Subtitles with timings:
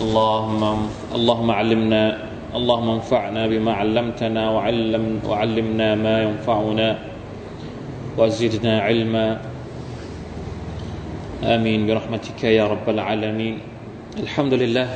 [0.00, 0.62] اللهم
[1.18, 2.02] اللهم علمنا
[2.58, 6.88] اللهم انفعنا بما علمتنا وعلم وعلمنا ما ينفعنا
[8.18, 9.26] وزدنا علما
[11.54, 13.54] آمين برحمتك يا رب العالمين
[14.24, 14.88] الحمد لله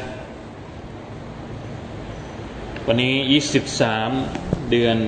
[2.88, 3.14] วันนี้
[3.92, 4.98] 23 เดือน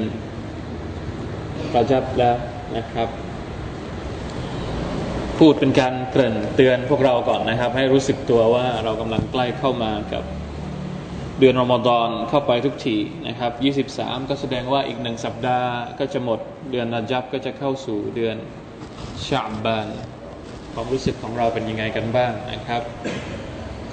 [1.73, 2.37] ประจับแล้ว
[2.77, 3.09] นะครับ
[5.46, 10.24] พูดเป็นการเกริ่นเตือนพวกเราก่อนนะครับ ให้รู้สึกตัวว่าเรากำลังใกล้เข้ามากับ
[11.40, 13.52] เดือนรอมฎอนเข้าไปทุกทีนะครับ
[13.98, 16.40] 23 ก็แสดงว่าอีกหนึ่งสัปดาห์ก็จะหมด
[16.72, 18.36] เดือนนาจับก็จะเข้าสู่เดือน
[19.28, 19.88] ชาบาน
[20.74, 22.82] ความรู้สึกของเราเป็นยังไงกันบ้างนะครับ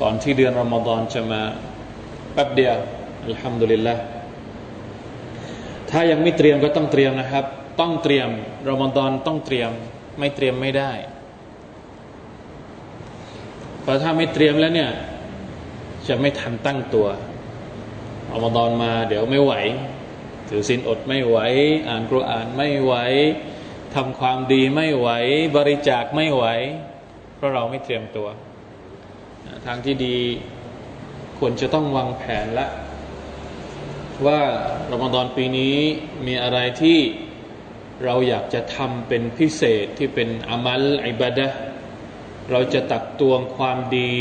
[0.01, 1.43] ก่อนที่เดือนรอมฎอนจะมา
[2.33, 2.77] แป๊บเดียว
[3.25, 3.97] อัลฮัมดุลิลละ
[5.91, 7.45] ถ้ายังไม่เตรียมก็ต้องเตรียมนะครับ
[7.81, 8.29] ต้องเตรียม
[8.71, 9.71] รอมฎอนต้องเตรียม
[10.19, 10.93] ไม่เตรียมไม่ได้
[13.89, 14.91] ราะถ้าไม่เตรียมแล้วเนี่ย
[16.09, 17.07] จะไม่ทันตั้งตัว
[18.33, 19.55] รอมฎอนมาเดี๋ยวไม่ไหว
[20.49, 21.39] ถือศีลอดไม่ไหว
[21.89, 22.95] อ่านกุรอานไม่ไหว
[23.95, 25.09] ทำความดีไม่ไหว
[25.57, 26.45] บริจาคไม่ไหว
[27.37, 28.29] เพราะเราไม่เตรียมตัว
[29.67, 30.17] ทางที่ดี
[31.39, 32.69] ควรจะต้องวางแผนละ
[34.27, 34.41] ว่า
[34.93, 35.77] รอมฎอนปีนี้
[36.27, 36.99] มีอะไรที่
[38.05, 41.49] เราอยากจะทำเป็นพิเศษที่เป็นอามัลอิบาดะ
[42.53, 44.13] เราจะตักตวงความดี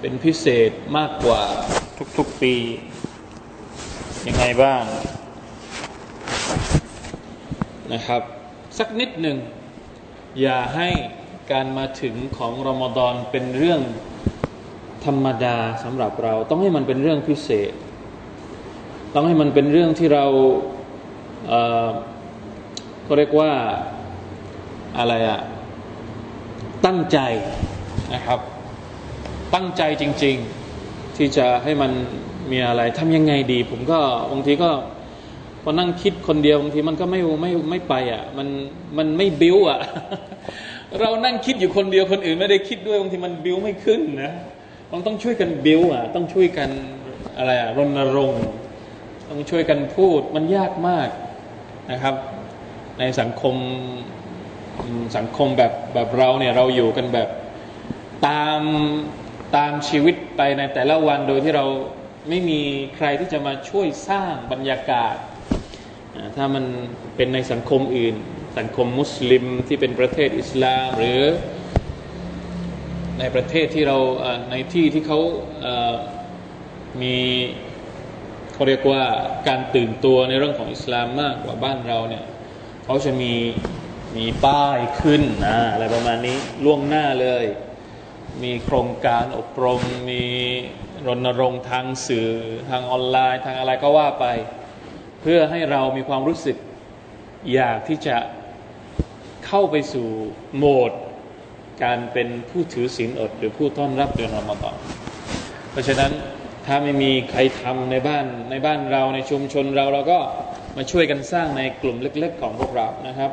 [0.00, 1.42] เป็นพิเศษมากกว่า
[2.18, 2.54] ทุกๆปี
[4.26, 4.82] ยังไงบ้าง
[7.92, 8.22] นะครับ
[8.78, 9.38] สักนิดหนึ่ง
[10.40, 10.88] อย่าให้
[11.52, 13.80] การมาถึงของรอมฎอนเป็นเรื่อง
[15.04, 17.72] ธรรมดาสำหรับเรา ต้องให้มันเป็นเรื่องพิเศษ
[19.14, 20.26] ต้องให้มันเป็นเรื่องที่เรา
[21.48, 23.52] เเขาเรียกว่า
[24.98, 25.40] อะไรอะ
[26.86, 27.18] ตั้งใจ
[28.14, 28.40] นะครับ
[29.54, 30.36] ตั้งใจจริง
[30.76, 31.92] ๆ ที่จะให้มัน
[32.50, 33.98] มีอะไรทำยังไงดี ผมก็
[34.32, 34.70] บางทีก็
[35.62, 38.48] พอนั่งคิดคนเดียวบางทีมันก็ไม่ไม่ไม่ไปอะ มัน
[38.98, 39.80] มันไม่บิ้วอะ
[41.00, 44.32] เรานั่งคิดอยู่คนเดียวคนอื่นไม่ได้คิดด้วยบางทีมันบิ้วไม่ขึ้นนะ
[44.90, 46.70] ต้องต้องช่วยกันบิ้วอะ ต้องช่วยกัน
[47.38, 48.44] อะไรอะรณรงค์
[49.30, 51.08] ต้องช่วยกันพูดมันยากมาก
[51.90, 52.14] นะครับ
[52.98, 53.54] ในสังคม
[55.16, 57.28] สังคมแบบแบบเราเนี่ยเราอยู่กันแบบ
[58.26, 58.60] ตาม
[59.56, 61.66] ตามชีวิตไปในแต่ละวันโดยที่เรา
[62.28, 62.60] ไม่มี
[62.96, 65.16] ใครที่จะมาช่วยสร้างบรรยากาศ
[66.36, 66.64] ถ้ามัน
[67.16, 68.14] เป็นในสังคมอื่น
[68.58, 71.22] สังคมมุสลิมที่เป็นประเทศอิสลาม หรือ
[73.18, 73.98] ในประเทศที่เรา
[74.50, 75.20] ในที่ที่เขา
[77.02, 77.16] มี
[78.52, 79.02] เขาเรียกว่า
[79.48, 82.24] การตื่นตัวในเรื่องของอิสลามมากกว่าบ้านเราเนี่ย
[82.84, 83.32] เขาจะมี
[84.16, 87.44] มีป้ายขึ้นนะอะไรประมาณนี้ล่วงหน้าเลย
[88.42, 89.80] มีโครงการอบรม
[90.10, 90.24] มี
[91.06, 92.30] รณรงค์ทางสื่อ
[92.70, 94.26] ทางออนไลน์ ทางอะไรก็ว่าไป
[95.20, 96.56] เพื่อให้เรามีความรู้สึก
[97.52, 98.16] อยากที่จะ
[99.46, 100.08] เข้าไปสู่
[100.56, 100.92] โหมด
[101.84, 104.76] การเป็นผู้ถือศีลอด หรือผู้ต้อนรับเดือนรอมฎอน
[105.70, 106.12] เพราะฉะนั้น
[106.66, 110.18] ถ้าไม่มีใครทำในบ้านในบ้านเราในชุมชนเราเราก็
[110.76, 113.30] มาช่วยกันสร้างในกลุ่มเล็ก ๆ ของพวกเรานะครับ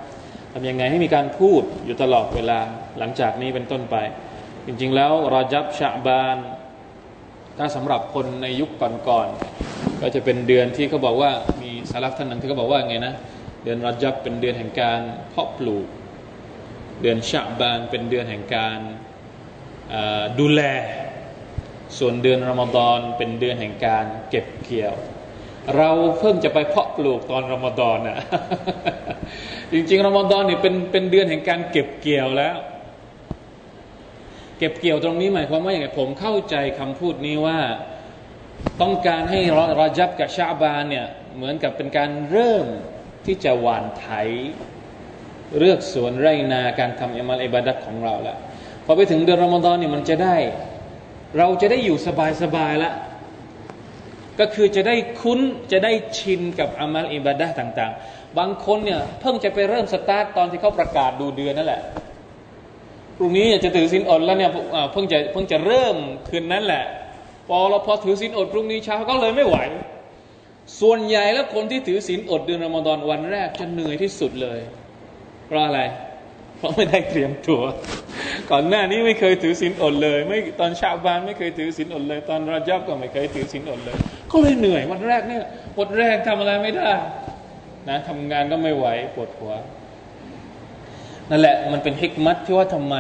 [0.54, 2.60] ทำยังไงให้มีการพูดอยู่ตลอดเวลา
[3.00, 3.96] หลังจากนี้เป็นต้นไป
[4.66, 6.38] จริง ๆ แล้วรอจับชาบาน
[7.58, 8.70] ถ้าสำหรับคนในยุค
[9.10, 11.32] ก่อนๆก็จะเป็นเดือนที่เขาบอกว่า
[11.62, 13.14] มีสารักท่านหนึ่งที่เขาบอกว่าไงนะ
[13.64, 15.88] เดือนรอจับเป็นเดือนแห่งการเพาะปลูก
[17.02, 18.80] เดือนชาบานเป็นเดือนแห่งการ
[20.40, 20.62] ดูแล
[21.98, 24.96] ส่วนเดือนรอมฎอนเป็นเดือนแห่งการเก็บเกี่ยว
[25.78, 25.90] เรา
[26.20, 28.20] เพิ่งจะไปเพาะปลูกตอนรอมฎอนนะ
[29.72, 32.56] จริงๆรอมฎอนนี่เป็นเป็นเดือนแห่งการเก็บเกี่ยวแล้ว
[34.58, 37.60] เก็บเกี่ยวตรงนี้หมายความว่าอย่างไรผมเข้าใจคำพูดนี้ว่า
[38.82, 39.40] ต้องการให้
[39.78, 42.66] รอจับกับชาบานเนี่ยเหมือนกับเป็นการเริ่ม
[43.26, 44.08] ที่จะหวานไถ
[45.58, 48.38] เลือกสวนไรนาการทำอิมัลอิบาดัตของเราล้ว
[48.86, 50.36] พอไปถึงเดือนรอมฎอนเนี่ยมันจะได้
[51.38, 51.98] เราจะได้อยู่
[52.42, 52.94] สบายๆแล้ว
[54.40, 55.40] ก็คือจะได้คุ้น
[55.72, 61.82] จะได้ชินกับอามัลอิบาดะต่าง ๆ บางคนเนี่ยเพิ่งจะไปเริ่มสตาร์ตตอนที่เขาประกาศดูเดือนนั่นแหละ
[63.18, 64.52] พรุ่งนี้จะถือสินอดแล้วเนี่ย
[64.92, 65.96] เพิ่งจะเพิ่งจะเริ่ม
[66.30, 66.84] คืนนั้นแหละ
[67.48, 69.58] พอเราพอถือศีลอดพรุ่งนี้เช้าก็เลยไม่ไหว
[70.82, 74.60] ส่วนใหญ่แล้วคนที่ถือศีลอดเดือนรอมฎอนวันแรกจะเหนื่อยที่สุดเลย
[75.48, 75.82] เพราะอะไร
[76.58, 77.62] เพราะไม่ได้เตรียมตัว
[78.52, 83.98] ก่อนหน้านี้ไม่เคยถือศีลอดเลย ไม่ตอนชาบานไม่เคยถือศีลอดเลย ตอนรอจับก็ไม่เคยถือศีลอดเลย
[84.32, 85.44] ก็เลยเหนื่อยวันแรกเนี่ย
[85.80, 86.92] วันแรกทำอะไรไม่ได้
[87.90, 89.54] นะทำงานก็ไม่ไหวปวดหัว
[91.30, 92.96] นั่นแหละมันเป็นฮิกมัตที่ว่าทำไม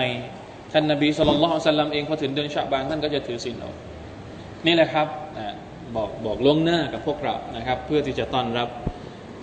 [0.73, 3.75] ท่านนบีสุลต่านสัลลัมเองพอถึงเดือนชาบานท่านก็จะถือศีลอด
[4.65, 5.07] นี่แหละครับ
[5.37, 5.55] นะ
[5.95, 8.69] บอกบอกล่วงหน้ากับพวกเรานะครับ เพื่อที่จะต้อนรับ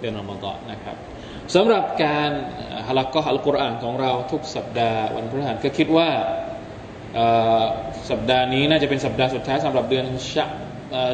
[0.00, 0.96] เดือนอมฎอนนะครับ
[1.54, 2.30] สำหรับการ
[2.88, 6.08] ฮะลักก็อัลกุรอานของเราทุกสัปดาห์วันพฤหัสก็คิดว่า
[8.10, 10.46] สัปดาห์นี้น่าจะเป็นสัปดาห์สุดท้ายสำหรับเดือนชะ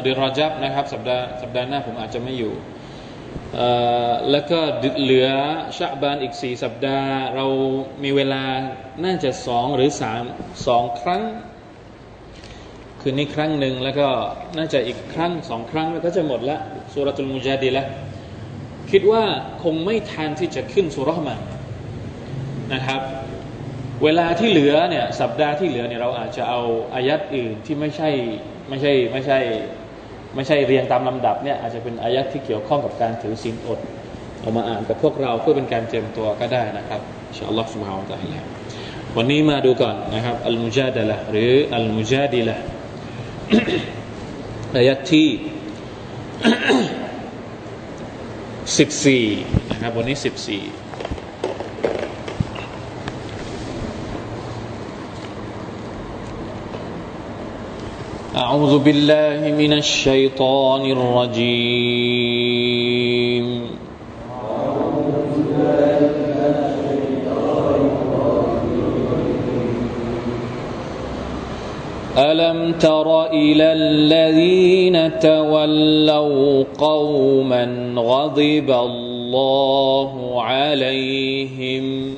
[0.03, 2.53] เดือนรอจับนะครับ สัปดาห์สัปดาห์หน้าผมอาจจะไม่อยู่
[4.31, 4.59] แล้วก็
[5.01, 5.29] เหลือ
[5.77, 7.45] ชะบานอีกสี่สัปดาห์ เรา
[8.03, 8.43] มีเวลา
[9.03, 10.23] น่าจะสองหรือสาม
[10.67, 11.23] สองครั้ง
[13.01, 14.07] คืนนี้ครั้งหนึ่งแล้วก็
[14.57, 16.57] น่าจะอีกครั้งสองครั้งแล้วก็จะหมดละ
[16.93, 17.85] สุรตุลมุจาดีละ
[18.91, 19.23] คิดว่า
[19.63, 21.39] คงไม่ทันที่จะขึ้นสุรห์มัน
[22.73, 23.01] นะครับ
[24.03, 26.61] เวลาที่เหลือเนี่ยสัปดาห์ที่เหลือเนี่ยเราอาจจะเอา
[26.93, 28.09] อายัดอื่นที่ไม่ใช่
[28.69, 29.39] ไม่ใช่ไม่ใช่
[30.35, 33.79] ไม่ใช่เรียงตามลำดับเนี่ยอาจจะเป็นอายัดที่เกี่ยวข้องกับการถือศีลอด
[34.41, 38.33] เอามาอ่านกับพวกเราเพื่อเป็นการเตรียมตัวก็ได้นะครับอินชาอัลลอฮฺสุบฮาวะตะฮล
[39.17, 42.55] วันนี้มาดูก่อนนะครับอัลมุจาดะละหรืออัลมุจาดีละ
[44.77, 45.29] อายัดที่
[48.77, 49.25] สิบสี่
[49.71, 50.61] นะครับวันนี้สิบสี่
[58.55, 62.15] أعوذ بالله من الشيطان الرجيم.
[72.17, 82.15] ألم تر إلى الذين تولوا قوما غضب الله عليهم؟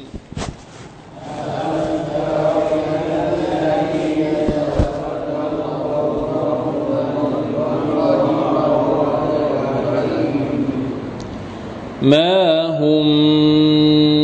[12.02, 13.08] ما هم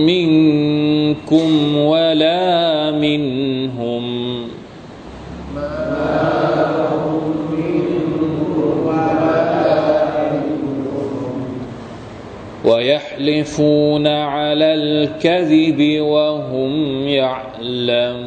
[0.06, 4.44] منكم ولا منهم
[12.66, 18.23] ويحلفون على الكذب وهم يعلمون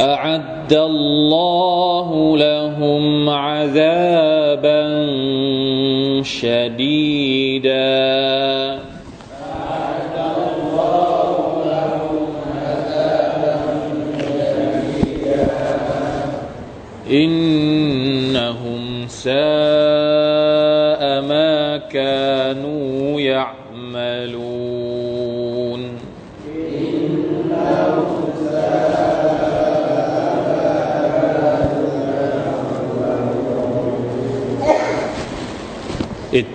[0.00, 4.82] أعد الله لهم عذابا
[6.22, 7.70] شديدا.
[17.10, 17.69] إنهم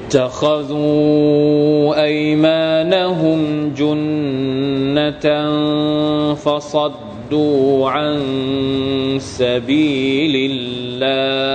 [0.06, 5.25] اتخذوا أيمانهم جنة
[6.34, 8.20] فصدوا عن
[9.20, 11.46] سبيل الله.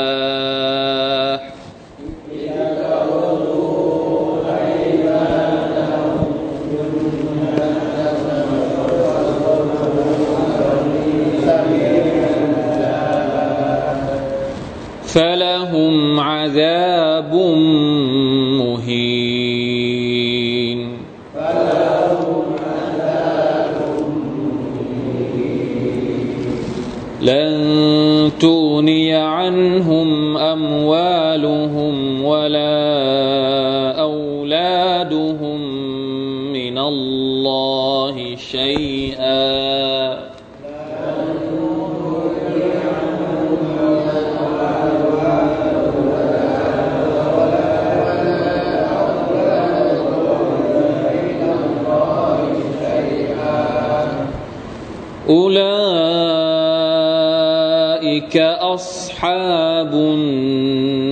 [15.14, 17.09] فلهم عذاب
[18.70, 19.80] مهين
[27.20, 31.09] لن تغني عنهم أموالهم
[59.20, 61.10] أصحاب النار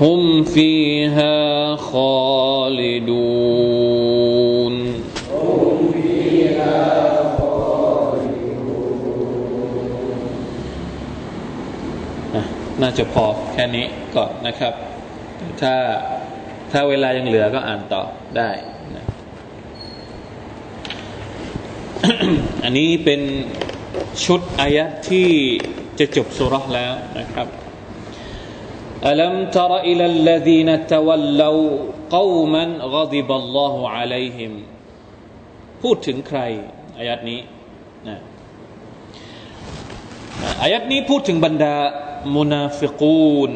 [0.00, 3.16] هم فيها خالدون
[5.32, 6.78] هم فيها
[7.38, 8.76] خالدون
[12.82, 13.86] น่าจะพอแค่นี้
[14.16, 14.72] ก่อนนะครับ
[15.60, 15.74] ถ้า
[16.72, 18.02] ถ้าเวลายังเหลือก็อ่านต่อ
[18.36, 18.50] ได้
[18.96, 19.04] นะ
[22.64, 23.20] อันนี้เป็น
[24.24, 25.28] ชุดอายะที่
[25.98, 27.48] จะจบสุรษแล้วนะครับ
[29.08, 31.58] อัลัมตรอิลลดีนตวัลลว
[32.14, 34.52] กวมันกดิบัลลอฮุอะลัยฮิม
[35.82, 36.40] พูดถึงใคร
[36.98, 37.40] อายัดนี้
[38.08, 38.16] นะ
[40.62, 41.76] อายะฮฺนี้พูดถึงบรรดา
[42.36, 43.52] มุนาฟิกูน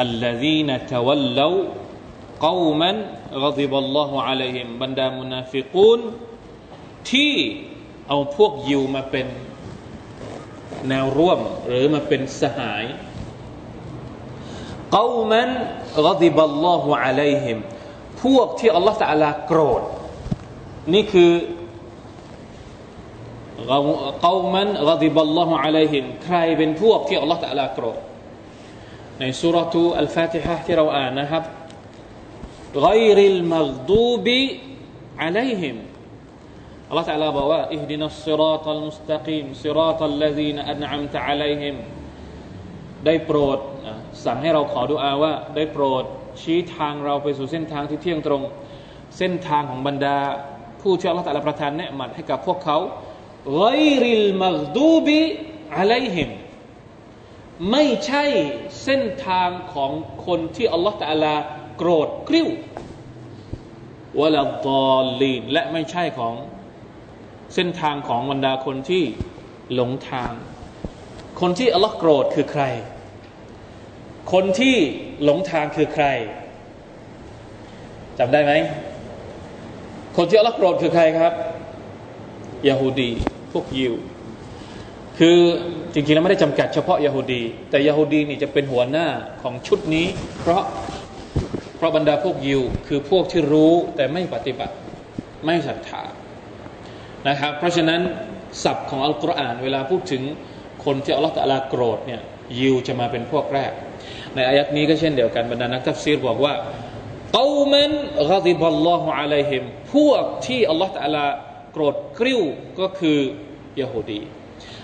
[0.00, 1.54] อัลลาฮีนะทวัลลาว
[2.46, 2.96] กอมัน
[3.44, 5.92] กฎิบัลลอฮุอะลัยฮิมบรรดามุนาฟิกู
[7.10, 7.34] ที่
[8.08, 8.18] เอา
[10.88, 12.84] แนวร่วม หรือมาเป็นสหาย
[14.96, 15.48] กอมัน
[16.08, 17.58] กฎิบัลลอฮุอะลัยฮิม
[18.22, 19.82] พวกที่อัลลอฮฺตะลาโกรธ
[20.94, 21.32] นี่คือ
[24.24, 27.98] กอมันกฎิบัลลอฮุอะลัยฮิมใครเป็นพวกที่อัลลอฮฺตะลาโกรธ
[29.19, 31.43] ในสุรทูอัลฟาติฮะที่เราอ่านนะครับ
[32.87, 34.27] غير المغضوب
[35.23, 35.77] عليهم
[36.89, 41.75] อัลลอฮฺ تعالى บอกว่าอิฮดินัสซิรอตัลมุสตะกีมซิรอตัลลซีนอันอัมตะอะลัยฮิม
[43.05, 43.59] ได้โปรด
[44.25, 46.03] สั่งให้เราขอดุอาว่า ได้โปรด
[46.41, 48.41] ชี้ทางเราไปสู่เส้นทางที่เที่ยงตรง
[49.17, 50.17] เส้นทางของบรรดา
[50.81, 52.77] ผู้ที่อัลลอฮฺประทานเนืมัดให้กับพวกเขา
[53.57, 53.63] ไก
[54.03, 55.19] ริลมักดูบิ
[55.77, 56.29] อะลัยฮิม
[57.70, 58.24] ไม่ใช่
[58.84, 59.92] เส้นทางของ
[60.26, 61.34] คนที่อัลลอฮฺตะลา
[61.76, 62.48] โกรธกริ้ว
[64.20, 66.34] วะลาดอลลีนและไม่ใช่ของ
[67.54, 69.04] เส้นทางของบรรดาคนที่
[69.74, 70.32] หลงทาง
[71.40, 72.64] คนที่อัลลอฮ์โกรธคือใคร
[74.32, 74.76] คนที่
[75.24, 76.06] หลงทางคือใคร
[78.18, 78.52] จำได้ไหม
[80.16, 81.34] คนที่อัลลอฮ์โกรธคือใครครับ
[82.68, 83.10] ยาฮูดี
[83.52, 83.94] พวกยิว
[85.18, 85.38] คือ
[85.92, 89.06] จริงๆแล้วไม่ได้จำกัดเฉพาะยาฮูดีแต่ยาฮูดีนี่จะเป็นหัวหน้า
[89.42, 90.06] ของชุดนี้
[90.40, 90.62] เพราะ
[91.76, 94.74] เพราะบรรดาพวกยิว คือพวกที่รู้แต่ไม่ปฏิบัติ
[95.44, 96.02] ไม่ศรัทธา
[97.28, 98.00] นะครับเพราะฉะนั้น
[98.64, 100.22] ศัพท์ของอัลกุรอานเวลาพูดถึง
[100.84, 102.20] คนที่อัลลอฮฺตะลาโกรธเนี่ย
[102.58, 103.72] ยิวจะมาเป็นพวกแรก
[104.34, 106.54] ในอายัดนี้ก็เช่นเดียวกันบรรดานักตัฟซีรบอกว่า
[107.34, 109.62] قوما غضب الله عليهم
[109.94, 111.26] พวกที่อัลลอฮฺตะลา
[111.72, 112.42] โกรธกริ้ว
[112.80, 113.18] ก็คือ
[113.80, 114.20] ยาฮูดี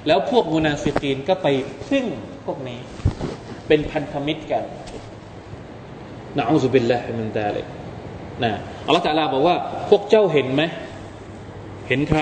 [0.07, 1.49] แล้วพวกมุนาฟิกีนก็ไป
[1.89, 2.07] พึ่ง
[2.47, 2.81] พวกนี้
[3.69, 4.65] เป็นพันธมิตรกัน
[6.37, 7.67] نعوذ بالله من ذلك
[8.45, 8.53] นะ
[8.87, 9.57] อัลลอฮฺตะลาบอกว่า
[9.89, 10.63] พวกเจ้าเห็นไหม
[11.89, 12.21] เห็นใคร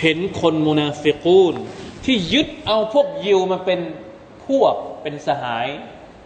[0.00, 1.54] เห็นคนมุนาฟิกูน
[2.04, 3.80] ที่ยึดเอาพวกยิวมาเป็น
[4.46, 5.66] พวกเป็นสหาย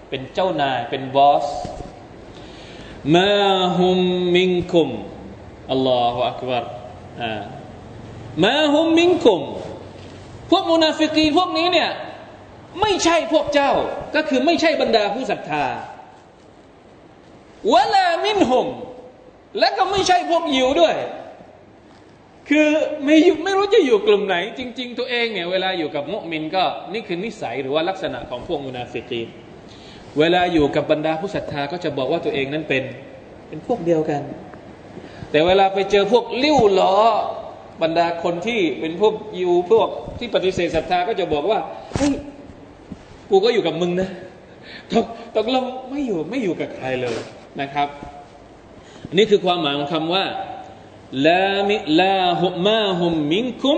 [0.08, 1.46] เป็นเจ้านาย เป็นบอส
[3.16, 3.98] ما هم
[4.36, 4.88] منكم
[5.70, 6.64] الله أكبر
[8.44, 9.40] ما هم منكم
[10.50, 11.90] พวกมุนาฟิกีนพวกนี้เนี่ย
[12.80, 13.72] ไม่ใช่พวกเจ้า
[14.14, 15.64] ก็คือไม่ใช่บรรดาผู้ศรัทธา
[17.72, 18.68] ولا منهم
[19.58, 20.96] และก็ไม่ใช่พวกยิวด้วย
[22.48, 22.68] คือ
[23.04, 29.22] ไม่ไม่รู้จะอยู่กลุ่มไหน จริง ๆ ตัวเองเนี่ยเวลาอยู่กับมุมินก็นี่คือนิสัยหรือว่าลักษณะของพวกมุนาฟิกี
[30.18, 32.84] เวลาอยู่กับบรรดาผู้ศรัทธาก็จะบอกว่าตัวเองนั้นเป็น
[33.48, 34.22] เป็นพวกเดียวกัน
[35.30, 36.94] แต่เวลาไปเจอพวกลิ้วล้อ
[37.81, 39.87] บรรดาคนที่เป็นพวกยูพวก
[40.19, 41.59] ที่ปฏิเสธศรัทธาก็จะบอกว่า
[41.95, 42.13] เฮ้ย
[43.29, 44.09] กูก็อยู่กับมึงนะ
[44.91, 47.17] ตกตกลงไม่อยู่ไม่อยู่กับใครเลย
[47.61, 47.87] นะครับ
[49.07, 50.25] อันนี้คือความหมายของคำว่า
[51.27, 53.77] ลามิลาฮุมาฮุมมินคุม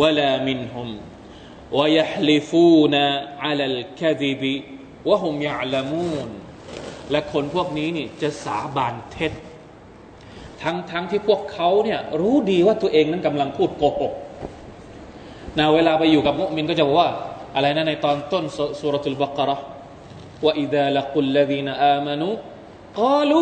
[0.00, 0.90] วะลามินฮุม
[1.78, 2.94] ويحلفون
[3.44, 4.42] على الكذب
[5.08, 6.28] وهم يعلمون
[7.10, 9.32] และคนพวกนี้นี่จะสาบานเท็จ
[10.63, 14.13] ทั้งทั้งที่พวกเขาเนี่ยรู้ดีว่าตัวเองนั้นกำลังพูดโกหก
[15.59, 17.09] นะเวลาไปอยู่กับมุมินก็จะบอกว่า
[17.55, 18.43] อะไรนะในตอนต้น
[18.79, 19.55] สุรทูลบักระ
[20.45, 22.31] ว่าอิดะลักุลลดีนอามานุ
[22.99, 23.41] กาลู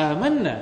[0.00, 0.56] อามันนะ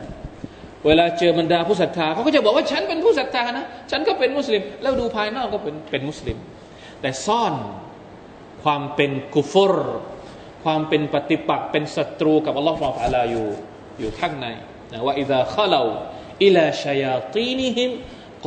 [0.87, 6.37] เวลาเจอบรรดาผู้ศรัทธาเขาก็จะบอกว่าฉันเป็นผู้ศรัทธานะ ฉันก็เป็นมุสลิม แล้วดูภายนอกก็เป็นเป็นมุสลิม
[7.01, 7.55] แต่ซ่อน
[8.63, 9.75] ความเป็นกุฟร
[10.65, 13.47] ความเป็นปฏิปักษ์เป็นศัตรูกับอัลลอฮฺฟาลาอยู่
[13.99, 14.47] อยู่ข้างใน
[14.92, 15.82] นะว่าอิดะข้าเรา
[16.46, 17.90] อิลาชายาตีนิฮิม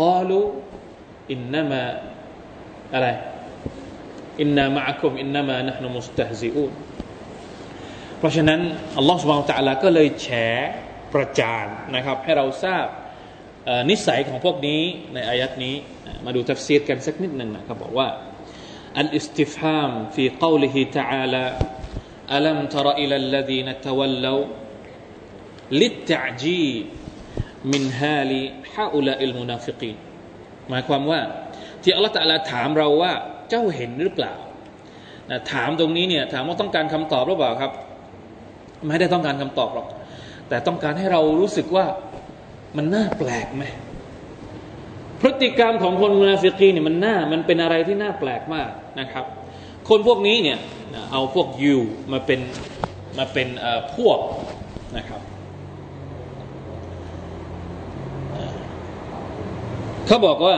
[0.01, 0.41] กาลู
[1.33, 1.85] อินนามา
[2.95, 3.09] อะไร
[4.41, 6.73] อินนามะคุมอินนามานะฮนุมุสตฮซิอูน
[8.19, 8.61] เพราะฉะนั้น
[8.99, 10.29] อัลลอฮฺสุบานตะลาก็เลยแฉ
[11.15, 12.87] ประจานนะครับให้เราทราบ
[13.91, 14.83] นิสัยของพวกนี้
[15.15, 15.75] ในอายัดนี้
[16.25, 18.09] มาดูทัฟซีรกันสักนิดหนึ่งนะครับบอกว่า
[19.03, 21.45] الاستفهام في قوله تعالى
[22.37, 24.43] ألم تر إلى الذين تولوا
[25.82, 29.92] للتعجيب من حال هؤلاء المنافقين
[30.70, 31.22] หมายความว่า
[31.84, 33.14] ที่อัลลอฮฺตะลาถามเราว่า
[33.50, 34.34] เจ้าเห็นหรือเปล่า
[35.52, 37.72] ถามตรงนี้เนี่ยถามว่าต้องการคำตอบหรือเปล่าครับ
[38.88, 39.88] ไม่ได้ต้องการคำตอบหรอก
[40.50, 41.86] แต่ต้องการให้เรารู้สึกว่า
[42.78, 43.64] มันน่าแปลกไหม
[45.22, 49.26] พฤติกรรมของคนมุนาฟิกีนเนี่ยมันน่ามันเป็นอะไรที่น่าแปลกมากนะครับ
[49.90, 50.58] คนพวกนี้เนี่ย
[51.12, 51.78] เอาพวกยู
[52.12, 52.40] มาเป็น
[53.18, 53.48] มาเป็น
[53.96, 54.20] พวก
[54.98, 55.22] นะครับ
[60.08, 60.58] เขาบอกว่า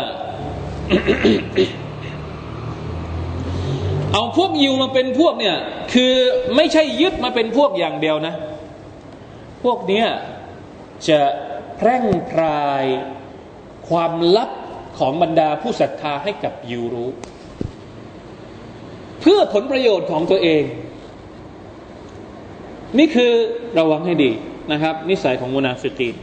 [4.14, 5.58] เอาพวกยูมาเป็นพวกเนี่ย
[5.94, 6.14] คือ
[6.56, 8.34] ไม่ใช่ยึดมาเป็นพวกอย่างเดียวนะ
[9.64, 10.08] พวกเนี้ย
[11.10, 11.20] จะ
[11.78, 12.84] แพร่งพราย
[13.90, 14.50] ความลับ
[15.00, 17.10] ของบรรดาผู้ศรัทธาให้กับยูรู้
[19.22, 20.64] เพื่อผลประโยชน์ของตัวเอง
[22.98, 23.32] นี่คือ
[23.80, 24.32] ระวังให้ดี
[24.72, 26.16] นะครับ นิสัยของมุนาฟิกีน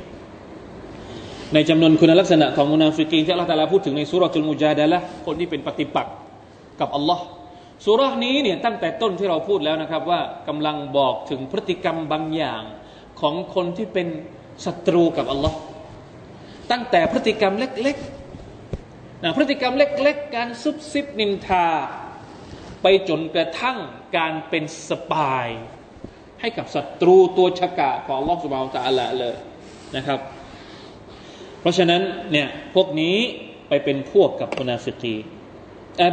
[1.55, 6.15] ในจำนวนคุณลักษณะของมุนาฟิกีนที่อัลลอฮฺพูดถึงในسورة المجادلةคนที่เป็นปฏิปักษ์
[6.81, 7.25] กับอัลลอฮ์
[7.87, 12.63] สุรานี้เนี่ยตั้งแต่ต้นที่เราพูดแล้วนะครับว่ากำลังบอกถึงพฤติกรรมบางอย่าง
[13.21, 14.09] ของคนที่เป็น
[14.65, 15.57] ศัตรูกับอัลลอฮ์
[16.71, 21.67] ตั้งแต่พฤติกรรมเล็กๆนะพฤติกรรมเล็ก ๆ การซุบซิบนินทา
[22.83, 23.79] ไปจนกระทั่ง
[24.17, 25.49] การเป็นสปาย
[26.41, 29.35] ให้กับศัตรูตัวฉกะของอัลลอฮ์สุบานตะอัลละเลย
[29.97, 30.21] นะครับ
[31.62, 33.18] เพราะฉะนั้นเนี่ยพวกนี้
[33.70, 35.16] ไปเป็นพวกกับมุนาฟิกี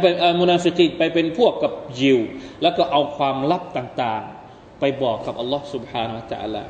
[0.01, 0.05] ไป
[0.41, 2.19] มุนาฟิกีไปเป็นพวกกับยิว
[2.61, 6.63] แล้วก็เอาความลับต่างๆ ไปบอกกับอัลลอฮ์ سبحانه และ تعالى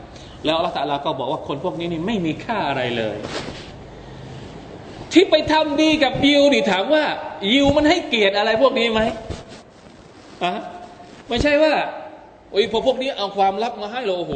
[0.46, 3.18] แล้วอัลลอฮ์ตะลาก็บอกว่าคนพวกนี้นี่ไม่มีค่าอะไรเลย
[5.14, 7.04] ที่ไปทำดีกับยิวนี่ถามว่า
[7.54, 9.02] ยิวมันให้เกียรติอะไรพวกนี้ไหม
[10.44, 10.54] อะ
[11.30, 11.74] ไม่ใช่ว่า
[12.52, 14.34] โอ้ยพอพวกนี้เอาความลับมาให้เราโอ้โห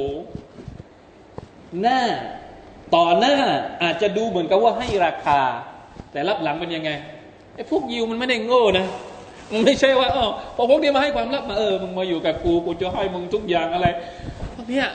[1.82, 2.02] หน้า
[2.95, 3.37] ต่อหน้า
[3.83, 5.41] อาจจะดูเหมือนกับว่าให้ราคา
[6.13, 6.91] แต่รับหลังเป็นยังไง
[7.55, 8.87] ไอ้พวกยิวมันไม่ได้โง่นะ
[9.53, 13.87] มันไม่ใช่ว่าอ๋อพอพวกนี้มาให้ความลับมาเออมึงมาอยู่กับกูกูจะให้มึงทุกอย่างอะไร
[14.55, 14.89] พวกเนี้ย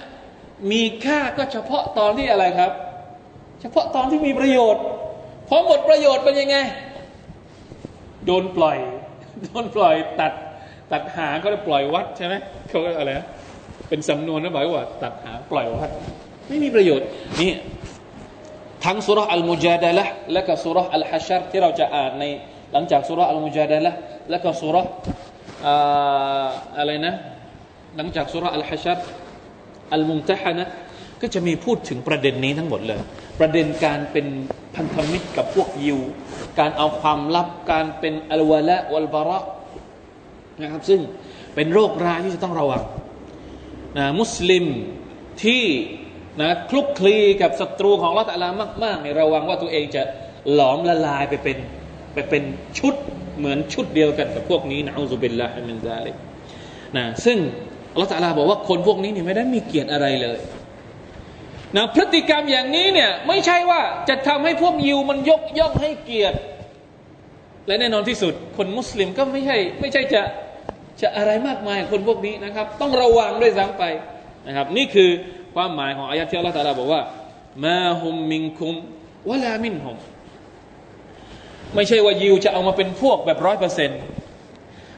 [0.71, 2.71] มีค่าก็เฉพาะตอนที่อะไรครับ
[3.62, 4.84] เฉพาะตอนที่มีประโยชน์
[5.47, 6.58] พอหมดประโยชน์เป็นยังไง
[8.26, 8.78] โดนปล่อย
[9.43, 10.34] โดนปล่อยตัด
[10.91, 12.36] ตัดหาก็ได้ปล่อยวัดใช่ไหม
[12.69, 13.12] เขาก็อะไร
[13.89, 15.89] เป็นสำนวนนะบอกว่า ตัดหาปล่อยวัด
[16.47, 17.08] ไม่มีประโยชน์
[17.41, 17.52] นี่
[18.86, 22.26] ทั้งสุรอัลมุจาดะละและก็สุรอัลฮัชชัรที่เราจะอ่านใน
[22.74, 23.92] หลังจากสุรอัลมุจาดะละ
[24.30, 24.76] และก็สุร
[26.78, 27.13] อะไรนะ
[27.96, 29.00] หลังจากสุรอัลฮัชชัร
[29.94, 30.65] อัลมุมตะฮนะ
[31.22, 33.00] ก็จะมีพูดถึงประเด็นนี้ทั้งหมดเลย
[33.39, 34.28] ประเด็นการเป็น
[34.76, 36.00] พันธมิตรกับพวกยิว
[36.60, 39.39] การเอาความลับการเป็นอัลวะละวัลบาระ
[40.62, 41.02] นะครับซึ่ง
[41.56, 42.84] เป็นโรคร้ายที่จะต้องระวัง
[43.98, 44.65] นะมุสลิม
[45.44, 45.63] ที่
[46.41, 48.49] นะคลุกคลีกับศัตรูของละตะลา
[48.84, 50.04] มากๆเนี่ยระวังว่าตัวเองจะ
[50.54, 51.58] หลอมละลายไปเป็น
[52.13, 52.43] ไปเป็น
[52.80, 52.95] ชุด
[53.38, 56.15] เหมือนชุดเดียวกันกับพวกนี้นะอัลลอฮฺบิลลาฮิมินซาลิก
[56.97, 57.38] นะซึ่ง
[58.02, 60.39] ลอตะลาบอกว่าคนพวกนี้เนี่ยไม่ได้มีเกียรติอะไรเลย
[61.78, 66.38] นะพฤติกรรมอย่างนี้เนี่ยไม่ใช่ว่าจะทำให้พวกยิวมันยกย่องให้เกียรติ
[67.67, 70.21] และแน่นอนที่สุด คนมุสลิมก็ไม่ใช่ไม่ใช่จะ
[71.02, 73.84] จะอะไรมากมายคนพวกนี้นะครับ ต้องระวังด้วยซ้ำไป
[74.47, 75.10] นะครับ นี่คือ
[75.55, 77.01] ความหมายของอายะที่อัลลอฮฺตาลาบอกว่า
[77.65, 78.73] มาฮุมมิงคุม
[79.29, 79.97] วะลามินฮุม
[81.75, 84.01] ไม่ใช่ว่ายิวจะเอามาเป็นพวกแบบร้อยเปอร์เซ็นต์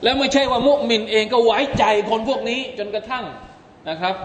[0.04, 3.26] แล้วไม่ใช่ว่ามุมินเองก็ไว้ใจคนพวกนี้จนกระทั่ง
[3.90, 4.16] นะครับ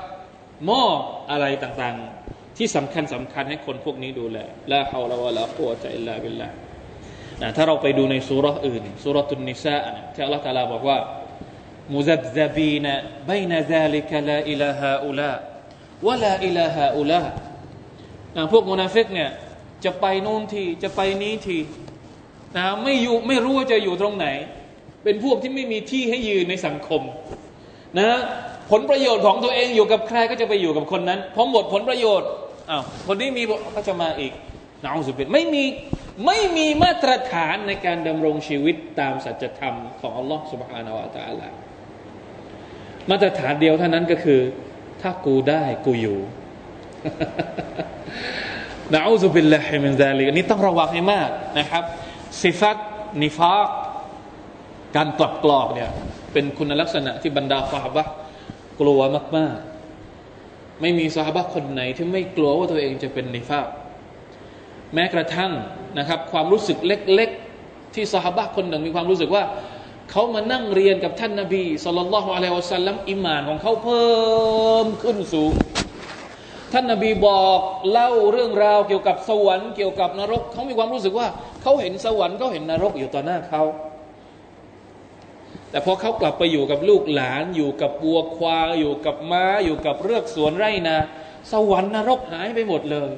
[0.71, 0.99] มอบ
[1.31, 4.39] อะไรต่างๆ ที่สำคัญสำคัญให้คนพวกนี้ดูแล
[4.73, 6.49] لا حول ولا قوة إلا بالله
[7.43, 9.79] นะถ้าเราไปดูในสูเราะฮฺอื่นسورة النساء
[10.15, 10.99] ที่อัลลอฮฺตาลาบอกว่า
[11.95, 12.87] มุซับซาบีน
[13.31, 15.31] บนซาลิกลาอิลาฮาอุลา
[16.08, 17.22] วะลาอิลาฮาอุลา
[18.52, 19.30] พวกมุนาฟิกเนี่ย
[19.86, 21.58] จะไปโน่นทีจะไปนี้ที
[22.58, 24.28] นะไม่อยู่ไม่รู้ว่าจะอยู่ตรงไหน
[25.04, 27.02] เป็นพวกที่ไม่มีที่ให้ยืนในสังคม
[28.00, 28.10] นะ
[28.72, 32.30] ผลประโยชน์ของตัวเองอยู่กับใครก็จะไปอยู่กับคนนั้นพอหมดผลประโยชน์
[32.70, 33.44] อ้าวคนนี้มี
[33.76, 34.34] ก็จะมาอีก
[34.84, 35.64] นะอุสุบิไม่มี
[36.26, 41.48] ไม่มีมาตรฐานในการดำรงชีวิตตามสัจธรรมของอัลลอฮฺ سبحانه และ تعالى
[43.10, 44.42] มาตรฐานเดียวเท่านั้นก็คือ
[45.07, 46.19] ถ้ากูได้กูอยู่
[48.93, 51.83] นะอูซุบิลลาฮิมินซาลิกนี่ต้องระวังให้มากนะครับ
[52.43, 52.77] สิฟัต
[53.23, 53.69] นิฟาก
[54.97, 55.91] การกลับกรอกเนี่ย
[56.33, 58.05] เป็นคุณลักษณะที่บรรดาสาบะ
[58.81, 59.01] กลัว
[59.37, 59.57] มาก
[60.19, 63.67] ๆ ไม่มีสาบะคนไหนที่ไม่กลัวว่าตัวเองจะเป็นนิฟาก
[64.95, 65.53] แม้กระทั่ง
[65.99, 67.31] นะครับ ความรู้สึกเล็ก
[67.63, 69.45] ๆ ที่สาบะคนหนึ่งมีความรู้สึกว่า
[70.11, 74.11] เขามานั่งเรียนกับท่านนาบีสุลต่านละฮ์อะลัยวะสัลลัมอิมานของเขาเพิ่
[74.85, 75.53] มขึ้นสูง
[76.73, 81.29] ท่านนาบีบอกเล่าเรื่องราวเกี่ยวกับสวรรค์เกี่ยวกับนรก เขามีความรู้สึกว่า
[81.63, 83.63] เขาเห็นสวรรค์เขาเห็นนรกอยู่ต่อหน้าเขา
[85.71, 90.97] แต่พอเขากลับไปอยู่กับลูกหลานอยู่กับวัวควายอยู่กับม้า อยู่กับเรือกสวนไร่นา
[91.53, 93.11] สวรรค์นรกหายไปหมดเลย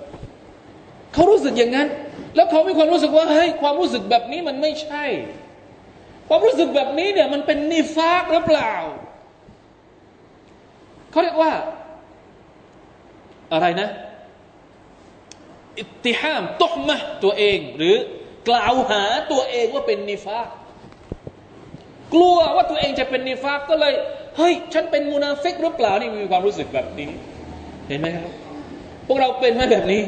[1.12, 1.88] เขารู้สึกอย่างนั้น
[2.35, 5.05] แล้วเขามีความรู้สึกว่าเฮ้ยความรู้สึกแบบนี้มันไม่ใช่
[6.28, 8.72] ความรู้สึกแบบนี้เนี่ยมันเป็นนิฟากหรือเปล่า
[11.10, 11.52] เขาเรียกว่า
[13.52, 13.88] อะไรนะ
[15.78, 17.96] اتهام تهمةตัวเอง หรือ
[18.48, 20.48] กล่าวหาตัวเองว่าเป็นนิฟาก
[22.14, 23.94] กลัวว่าตัวเองจะเป็นนิฟากก็เลย
[24.36, 27.08] เฮ้ย ฉันเป็นมูนาฟิกหรือเปล่านี่มีความรู้สึกแบบนี้
[27.88, 28.22] เห็นไหมครับ
[29.06, 30.02] พวกเราเป็นไหมแบบนี้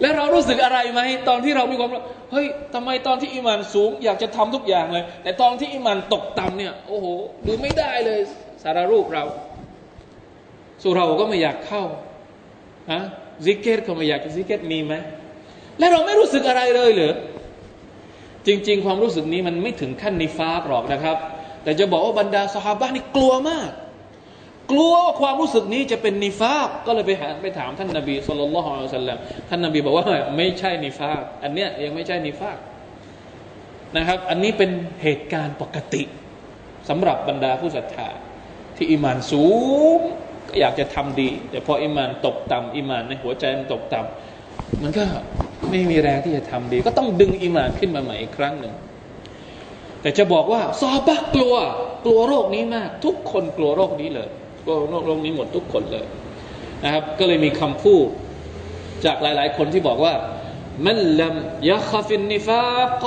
[0.00, 1.90] แล้วเรารู้สึกอะไรไหมตอนที่เรามีความ
[2.32, 7.06] เฮ้ยทำไมตอนที่อิมานสูง อยากจะทำทุกอย่างเลย แต่ตอนที่อิมานตกต่ำเนี่ยโอ้โห
[7.46, 8.20] ดูไม่ได้เลย
[8.62, 9.24] สารรูปเรา
[10.82, 11.82] สุเหร่าก็ไม่อยากเข้า
[12.92, 13.02] ฮะ
[13.44, 14.94] ซิกเกตก็ไม่อยากจะซิกเกตมีไหม
[15.78, 17.14] แล้วเราไม่รู้สึกอะไรเลยเหรอ
[18.46, 21.16] จริง ๆ ความรู้สึกนี้มันไม่ถึงขั้นนิฟากหรอกนะครับ
[21.62, 23.70] แต่จะบอกว่าบรรดาสหายนี่กลัวมาก
[24.70, 30.04] กลัวว่าความรู้สึกนี้จะเป็นนิฟากก็เลยไปหาไปถามท่านนาบีصلى الله عليه وسلمท่านนาบีบอกว่า
[30.36, 32.58] ไม่ใช่นิฟากอันเนี้ยยังไม่ใช่นิฟาก
[33.96, 34.70] นะครับ อันนี้เป็น
[35.02, 36.02] เหตุการณ์ปกติ
[36.88, 38.08] สำหรับบรรดาผู้ศรัทธา
[38.76, 39.46] ที่อิมานสู
[39.96, 39.98] ง
[40.48, 45.04] ก็อยากจะทำดี แต่พออิมานตกต่ำอิมานในหัวใจมันตกต่ำมันก็
[45.70, 48.74] ไม่มีแรงที่จะทำดี ก็ต้องดึงอิมานขึ้นมาใหม่อีกครั้งหนึ่ง
[50.02, 51.54] แต่จะบอกว่าซาบะกลัว
[52.04, 54.28] กลัวโรคนี้มาก ทุกคนกลัวโรคนี้เลย
[54.64, 56.06] กลัวโรคนี้หมดทุกคนเลย
[56.84, 58.06] นะครับ ก็เลยมีคำพูด
[59.04, 60.14] จากหลาย ๆ คนที่บอกว่า
[60.86, 61.34] من لم
[61.70, 63.02] يخف النفاق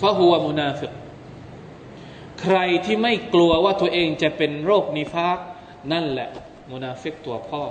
[0.00, 0.92] فهو منافق
[2.40, 5.38] ใครที่ไม่กลัวว่าตัวเองจะเป็นโรคนิฟาก
[5.92, 6.28] นั่นแหละ
[6.72, 7.62] มุนาฟิกตัวพ่อ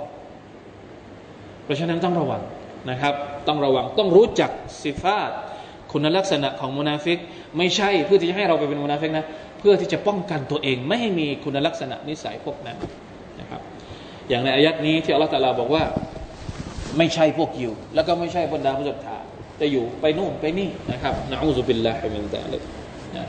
[1.64, 2.42] เพราะฉะนั้นต้องระวัง
[2.90, 3.14] นะครับ
[3.48, 4.50] ต้องระวังต้องรู้จัก
[4.82, 5.30] صفات
[5.92, 7.18] คุณลักษณะของมุนาฟิก
[7.56, 9.26] ไม่ใช่เพื่อที่จะให้เราไปเป็นมุนาฟิกนะ
[9.58, 12.78] เพื่อที่จะป้องกันตัวเอง ไม่ให้มีคุณลักษณะนิสัยพวกนั้น
[13.40, 13.60] นะครับ
[14.28, 15.84] อย่างในอายัดนี้ที่อัลลอฮฺตาลาบอกว่า
[16.98, 19.16] ไม่ใช่พวกยิวแล้วก็ไม่ใช่บรรดาผู้ศรัทธา
[19.60, 22.62] จะอยู่ไปนู่นไปนี่นะครับنعوذ بالله من ذلك
[23.16, 23.24] นะ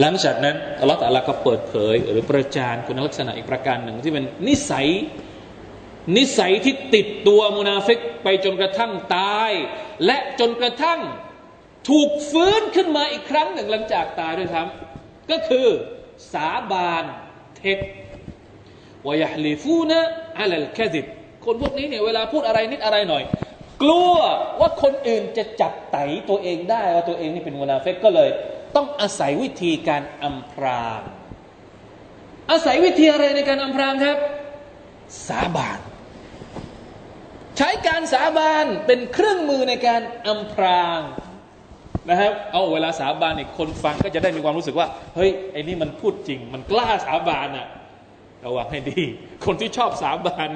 [0.00, 4.88] หลังจากนั้นอัลลอฮฺตาลาก็เปิดเผย หรือประจานคุณลักษณะอีกประการหนึ่งที่เป็นนิสัย
[6.16, 9.50] นิสัยที่ติดตัวมุนาฟิกไปจนกระทั่งตาย
[10.04, 11.00] และจนกระทั่ง
[11.88, 14.66] ถูกฟื้นขึ้นมาอีกครั้งหนึ่งหลังจากตายด้วยครับ
[15.30, 15.66] ก็คือ
[16.32, 17.04] สาบาน
[17.56, 17.78] เท็จ
[19.06, 20.00] วายฮลีฟูนะ
[20.40, 21.04] อัลลแคดิบ
[21.44, 23.22] คนพวกนี้เนี่ยเวลาพูดอะไรนิดอะไรหน่อย
[23.82, 24.14] กลัว
[24.60, 25.96] ว่าคนอื่นจะจับไต
[26.30, 28.30] ตัวเองได้ว่าตัวเองนี่เป็นมุนาเฟกก็เลย
[28.76, 31.00] ต้องอาศัยวิธีการอำพราง
[32.50, 34.18] อาศัยวิธีอะไรในการอำพรางครับ
[35.28, 35.78] สาบาน
[37.56, 41.00] ใช้การสาบานเป็นเครื่องมือในการอำพราง
[42.08, 44.86] นะครับ เอาเวลาสาบานอีกคนฟังก็จะได้มีความรู้สึกว่า
[45.16, 47.66] เฮ้ยไอ้นี่มันพูดจริง มันกล้าสาบานอะ
[48.46, 49.02] ระวังให้ดี
[49.44, 50.48] คนที่ชอบสาบาน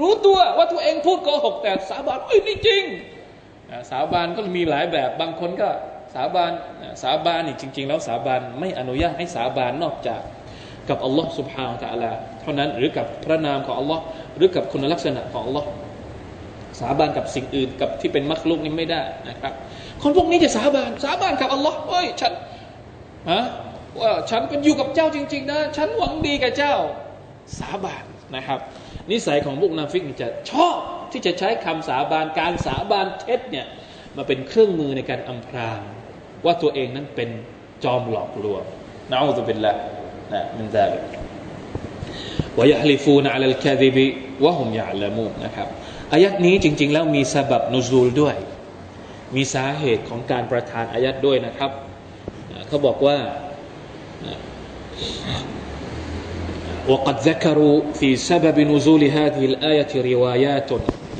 [0.00, 2.84] รู้ตัวว่าตัวเองพูดโกหกแต่สาบานเอ้ยนี่จริง
[3.90, 5.68] สาบานก็มีหลายแบบบางคนก็
[6.14, 6.52] สาบาน
[7.02, 10.20] สาบานนี่จริง ๆ แล้วสาบานไม่อนุญาตให้สาบานนอกจาก
[10.88, 14.02] กับอัลลอฮ์สุบฮาวตะอัลาเท่านั้นหรือกับพระนามของอัลลอฮ์
[14.36, 15.68] หรือกับคุณลักษณะของอัลลอฮ์
[16.80, 19.52] สาบานกับสิ่งอื่นกับที่เป็นมักลุกนี้ไม่ได้นะครับ
[20.02, 22.32] คนพวกนี้จะสาบานสาบานกับอัลลอฮ์เอ้ยฉัน
[23.30, 23.42] ฮะ
[24.00, 26.74] ว่าฉันเป็นอยู่กับเจ้าจริง ๆ นะ ฉันหวังดีกับเจ้า
[27.58, 28.04] สาบาน
[28.36, 28.58] นะครับ
[29.10, 30.76] นิสัยของพวกนาฟิกจะชอบ
[31.12, 33.66] ที่จะใช้คำสาบานการสาบานเท็จเนี่ย
[34.16, 35.80] มาเป็นเครื่องมือในการอำพราง
[36.44, 37.28] ว่าตัวเองนั้นเป็น
[37.84, 38.62] จอมหลอกลวง
[39.10, 39.72] นะอูซุบิลละ
[40.32, 41.02] นะมินซาลิก
[42.58, 44.06] วายฮลิฟูนอัลลคาดิบิ
[44.44, 45.68] วะฮุมยาลามูนะครับ
[46.12, 48.36] อายัดนี้จริง ๆ แล้วมีสาบับนูซูลด้วย
[49.36, 51.70] มีสาเหตุของการประทานอายัดด้วยนะครับ
[52.68, 53.16] เขาบอกว่า
[56.87, 60.71] وقد ذكروا في سبب نزول هذه الآية روايات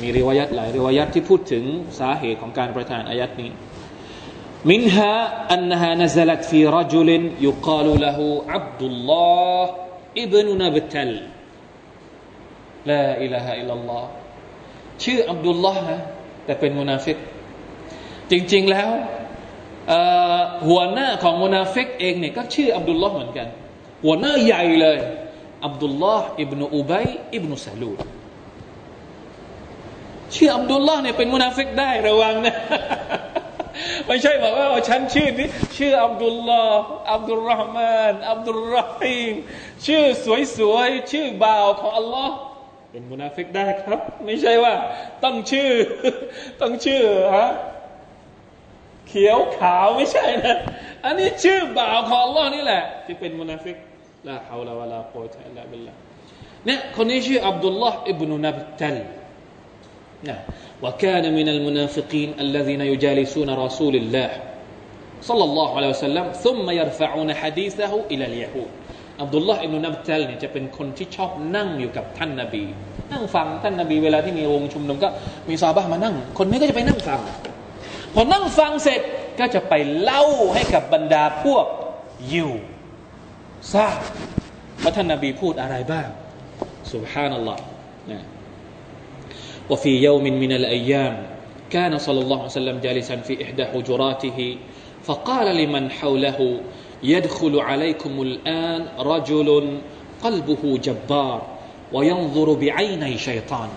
[0.02, 1.64] มีริวายัตหลายริวายัตที่พูดถึง
[1.98, 3.50] สาเหตุของการประทานอายัดนี้
[4.72, 5.14] منها
[5.54, 7.08] أنها نزلت في رجل
[7.40, 8.18] يقال له
[8.48, 9.64] عبد الله
[10.24, 11.10] ابن نبتل
[12.90, 14.04] لا إله إلا الله
[15.04, 15.98] ชื่ออับดุลลอฮ์นะ
[16.44, 17.16] แต่เป็นมุนาฟิก
[18.30, 18.90] จริง ๆแล้ว
[20.67, 23.47] หัวหน้าของมุนาฟิกเองเนี่ยก็ชื่ออับดุลลอฮ์เหมือนกัน
[24.03, 24.97] หัวหน้าใหญ่เลย
[25.65, 27.91] อับดุลลอฮ์อิบนุอุบัยอิบนุซาลูล
[30.35, 32.55] ชื่ออับดุลลอฮ์เนี่ยเป็นมุนาฟิกได้ระวังนะ
[34.07, 39.33] ไม่ใช่บอกว่าฉันชื่อนี้ชื่ออับดุลลอฮ์อับดุลรห์มานอับดุลรหีม
[39.87, 40.03] ชื่อ
[40.57, 42.35] สวยๆชื่อบ่าวของอัลลอฮ์
[42.91, 44.73] เป็นมุนาฟิกได้ครับ ไม่ใช่ว่า
[45.23, 45.71] ต้องชื่อ
[46.61, 47.03] ต้องชื่อ
[47.35, 47.49] ฮะ
[49.12, 50.56] ขียวขาวไม่ใช่นะ
[51.04, 53.76] อันนี้ชื่อบ่าวของอัลลอฮ์นี่แหละ ที่เป็นมุนาฟิก
[54.28, 55.92] ลาฮาวลาวะลาโคตะลาบิลลา
[56.66, 58.96] เนี่ยคนนี้ชื่ออับดุลลอฮ์อิบนุนับตัล
[60.28, 60.36] นะ
[60.84, 64.30] وكان من المنافقين الذين يجالسون رسول الله
[65.28, 68.70] صلى الله عليه وسلم ثم يرفعون حديثه إلى اليهود
[69.22, 72.64] อับดุลลอฮ์อิบนุนับตัลเนี่ยจะเป็นคนที่ชอบนั่งอยู่กับท่านนาบี
[73.12, 75.08] นั่งฟังท่านนาบีเวลาที่มีวงชุมนุมก็
[75.48, 77.20] มีซาบะมานั่ง คนนี้ก็จะไปนั่งฟัง
[78.14, 79.00] พอนั่งฟังเสร็จ
[79.38, 81.66] ก็จะไปเล่าให้กับบรรดาพวก
[82.32, 82.50] ยิว
[83.74, 83.98] ทราบ
[84.82, 86.08] ว่าท่านนาบีพูดอะไรบ้าง
[86.92, 87.58] سبحان الله
[89.70, 91.14] وفي يوم من الأيام
[91.70, 94.56] كان صلى الله عليه وسلم جالسا في إحدى حجراته
[95.04, 96.60] فقال لمن حوله
[97.02, 99.48] يدخل عليكم الآن رجل
[100.24, 101.40] قلبه جبار
[101.92, 103.70] وينظر بعيني شيطان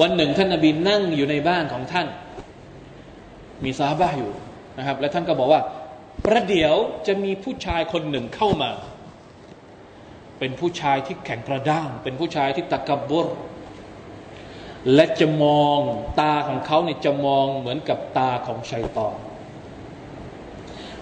[0.00, 2.06] วันหนึ่งท่านนบีนั่งอยู่ในบ้านของท่าน
[3.64, 4.32] มีซาบะอยู่
[4.78, 5.60] นะครับ และท่านก็บอกว่า
[6.24, 6.74] ประเดี๋ยว
[7.06, 8.70] จะมีผู้ชายคนหนึ่งเข้ามา
[10.38, 13.28] เป็นผู้ชายที่แข็งกระด้าง เป็นผู้ชายที่ตะกบบุร
[14.94, 15.78] และจะมอง
[16.20, 19.16] ตาของเขาเนี่ยจะมองเหมือนกับตาของชัยตอน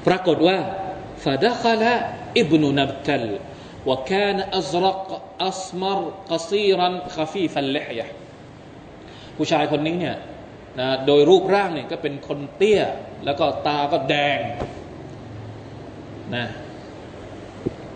[0.06, 0.56] ปรากฏว่า
[1.24, 1.92] ฟาดะคละ
[2.38, 3.26] อิบนุนับตัล
[3.86, 5.00] وكان أزرق
[5.40, 5.98] أسمر
[6.30, 8.06] قصيرا خفيف اللحية
[9.36, 10.16] ผู้ชายคนนี้เนี่ย
[10.80, 12.82] นะโดยรูปร่างเนี่ยก็เป็นคนเตี้ย
[13.24, 14.38] แล้วก็ตาก็แดง
[16.34, 16.44] นะ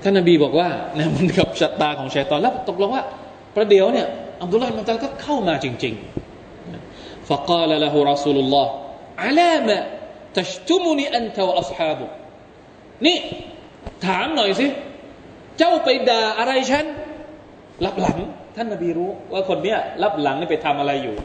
[0.03, 3.05] ท่านนบีบอกว่านะมันกับชะตาของชัยตอนแล้วตกลงว่า
[3.55, 4.07] ประเดี๋ยวเนี่ย
[4.43, 6.19] อับดุลลาห์อิบนุตัลก็เข้ามาจริงๆ
[7.29, 8.67] فقال له رسول الله
[9.25, 9.79] على ما
[10.37, 12.13] تشتمني أنت وأصحابك
[13.07, 13.19] นี่
[14.07, 14.67] ถามหน่อยสิ
[15.59, 16.87] เจ้าไปด่าอะไรฉัน
[17.85, 18.19] รับหลัง
[18.57, 21.17] ท่านนบีรู้ ว่าคนเนี้ยรับหลังนี่ไปทำอะไรอยู่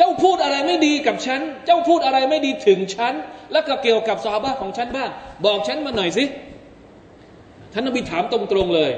[0.00, 3.14] เจ้าพูดอะไรไม่ดีกับฉัน เจ้าพูดอะไรไม่ดีถึงฉัน
[3.52, 5.10] แล้วก็เกี่ยวกับซาบะของฉันบ้าง
[5.44, 6.24] บอกฉันมาหน่อยสิ
[7.72, 8.92] ท่านนบีถามตรงๆเลย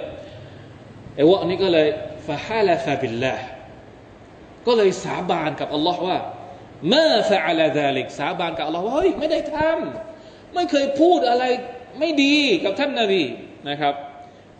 [1.16, 1.88] ไอ้วะนี้ก็เลย
[2.26, 3.34] ฟะฮาลาฟะบิลลา
[4.66, 6.18] ก็เลยสาบานกับอัลลอฮ์ว่า
[6.94, 11.44] มาฟะอัลาซาลิกสาบานกับอัลลอฮ์ว่าเฮ้ยไม่ได้ทำไม่เคยพูดอะไร
[11.98, 13.22] ไม่ดีกับท่านนบี
[13.68, 13.94] นะครับ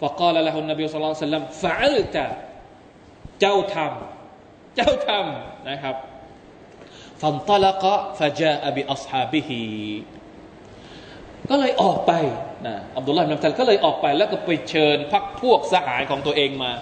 [0.03, 2.25] ฟะกาลละฮุนนบีสุลต่านสัลลัมฟะอัลตะ
[3.41, 5.97] เจ้าทำเจ้าทำนะครับ
[7.23, 9.63] ฟันตละกะฟะจาบิอัศฮาบิฮี
[11.51, 12.13] ก็เลยออกไป
[12.67, 16.73] นะอับดุลลาห์อิบนุตัลก็เลยออกไป แล้วก็ไปเชิญพักพวกสหายของตัวเองมา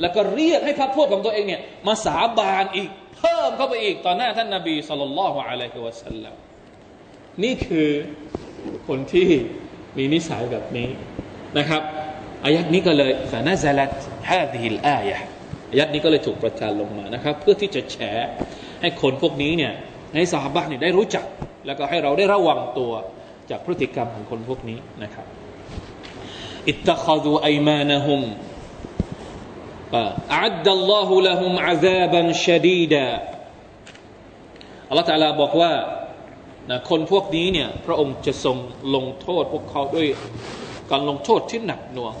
[0.00, 6.34] แล้วก็เรียกให้พักพวกของตัวเองเนี่ยมาสาบานอีก เพิ่มเข้าไปอีกต่อหน้าท่านนาบีสุลต่านละฮ์อะลัยฮิวะสัลลัม
[7.42, 7.90] นี่คือ
[8.88, 9.28] คนที่
[9.96, 10.88] มีนิสัยแบบนี้
[11.58, 11.82] นะครับ
[12.44, 13.90] อายัดนี้ก็เลยฟานาซาลัต
[14.30, 15.18] ฮาดิฮิลอายะ
[15.70, 17.96] อายัดนี้ก็เลยถูกประทานลงมานะครับ เพื่อที่จะแฉ
[18.84, 19.72] ให้คนพวกนี้เนี่ย
[20.14, 21.24] ในสาบะเนี่ยได้รู้จัก
[21.66, 22.92] แล้วก็ให้เราได้ระวังตัว
[23.50, 25.26] จากพฤติกรรมของคนพวกนี้นะครับ
[26.68, 28.20] อิตตะคดูไอมานะฮุม
[30.38, 33.06] อัดดัลลอฮุละฮุมอาซาบันชดีดา
[34.88, 35.72] อัลลอฮฺตาลาบอกว่า
[36.70, 38.56] นะคนพวกนี้เนี่ยพระองค์จะทรง
[38.94, 40.08] ลงโทษพวกเขาด้วย
[40.90, 42.14] การลงโทษที่หนักหน่วง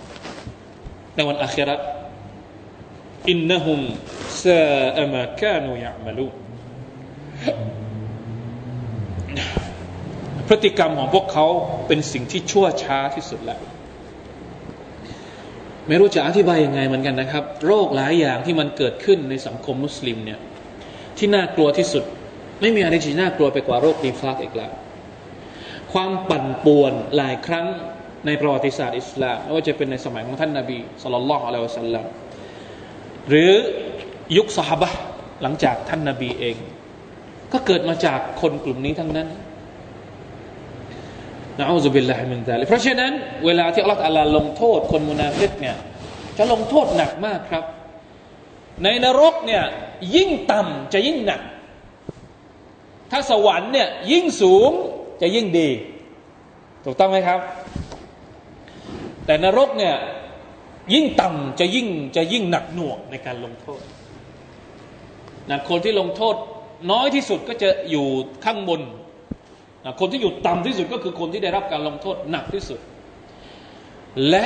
[1.14, 1.76] ในวันอาครา
[3.30, 3.80] อินนะฮุม
[4.44, 4.64] ซา
[4.98, 6.28] อมาคานูยะมลู
[10.48, 11.46] พฤติกรรมของพวกเขา
[11.86, 13.60] เป็นสิ่งที่ชั่วช้าที่สุดแล้ว
[15.88, 20.38] ไม่รู้จะอธิบายยังไงเหมือนกันนะครับ โรคหลายอย่างที่มันเกิดขึ้นในสังคมมุสลิมเนี่ย
[21.18, 22.04] ที่น่ากลัวที่สุด
[22.60, 24.72] ไม่มีอะไรที่น่ากลัวไปกว่าโรคนิฟากอีกแล้ว
[25.92, 27.66] ความปั่นป่วนหลายครั้ง
[28.26, 32.04] ในประวัติศาสตร์อิสลามไม่ว่าจะเป็นในสมัยของท่านนาบีصلى الله عليه وسلم
[33.28, 33.50] หรือ
[34.36, 34.90] ยุคเศาะหาบะฮฺ
[35.42, 36.56] หลังจากท่านนาบีเอง
[37.54, 39.28] ก็เกิดมาจากคนกลุ่มนี้ทั้งนั้น
[41.58, 43.12] نعوذ بالله من ذلكเพราะฉะนั้น
[43.46, 45.76] เวลาที่อัลลอฮฺอัลลลงโทษคนมุนาฟิกเนี่ย
[46.38, 47.64] จะลงโทษหนักมากครับ
[48.84, 49.64] ในนรกเนี่ย
[50.16, 51.40] ยิ่งต่ำจะยิ่งหนัก
[53.10, 54.70] ถ้าสวรรค์เนี่ยยิ่งสูง
[55.22, 55.68] จะยิ่งดี
[56.84, 57.40] ถูกต้องไหมครับ
[59.26, 59.94] แต่นรกเนี่ย
[60.94, 63.82] ยิ่งต่ำจะยิ่งจะยิ่งหนักหน่วงในการลงโทษ
[65.50, 66.36] นะคนที่ลงโทษ
[66.90, 68.06] น้อยที่สุดก็จะอยู่
[68.44, 68.80] ข้างบน
[70.00, 72.80] คนที่อยู่ต่ำที่สุดก็คือคนที่ได้รับการลงโทษหนักที่สุด
[74.28, 74.44] และ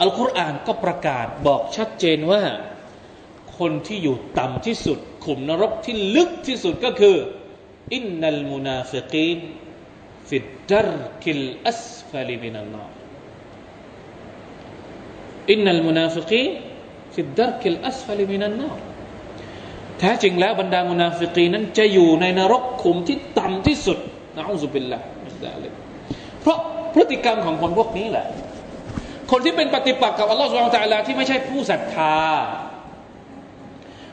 [0.00, 2.42] อัลกุรอานก็ประกาศบอกชัดเจนว่า
[3.58, 7.16] คนที่อยู่ต่ำที่สุด ขุมนรกที่ลึกที่สุดก็คือ
[7.94, 9.38] إن المنافقين
[10.28, 16.50] في الدرك الأسفل من النار إن المنافقين
[17.14, 18.68] في الدرك الأسفل من النار
[20.00, 23.98] แท้จริงแล้วบรรดามุนาฟิกีนนั้นจะอยู่ในนรกขุมที่ต่ำที่สุด
[24.36, 25.00] นะอูซุบิลละ
[26.42, 26.58] เพราะ
[26.94, 28.26] พฤติกรรมของคนพวกนี้แหละ
[29.30, 32.16] คนที่เป็นปฏิปักษ์กับอัลลอฮฺสุบฮานตะลาที่ไม่ใช่ผู้ศรัทธา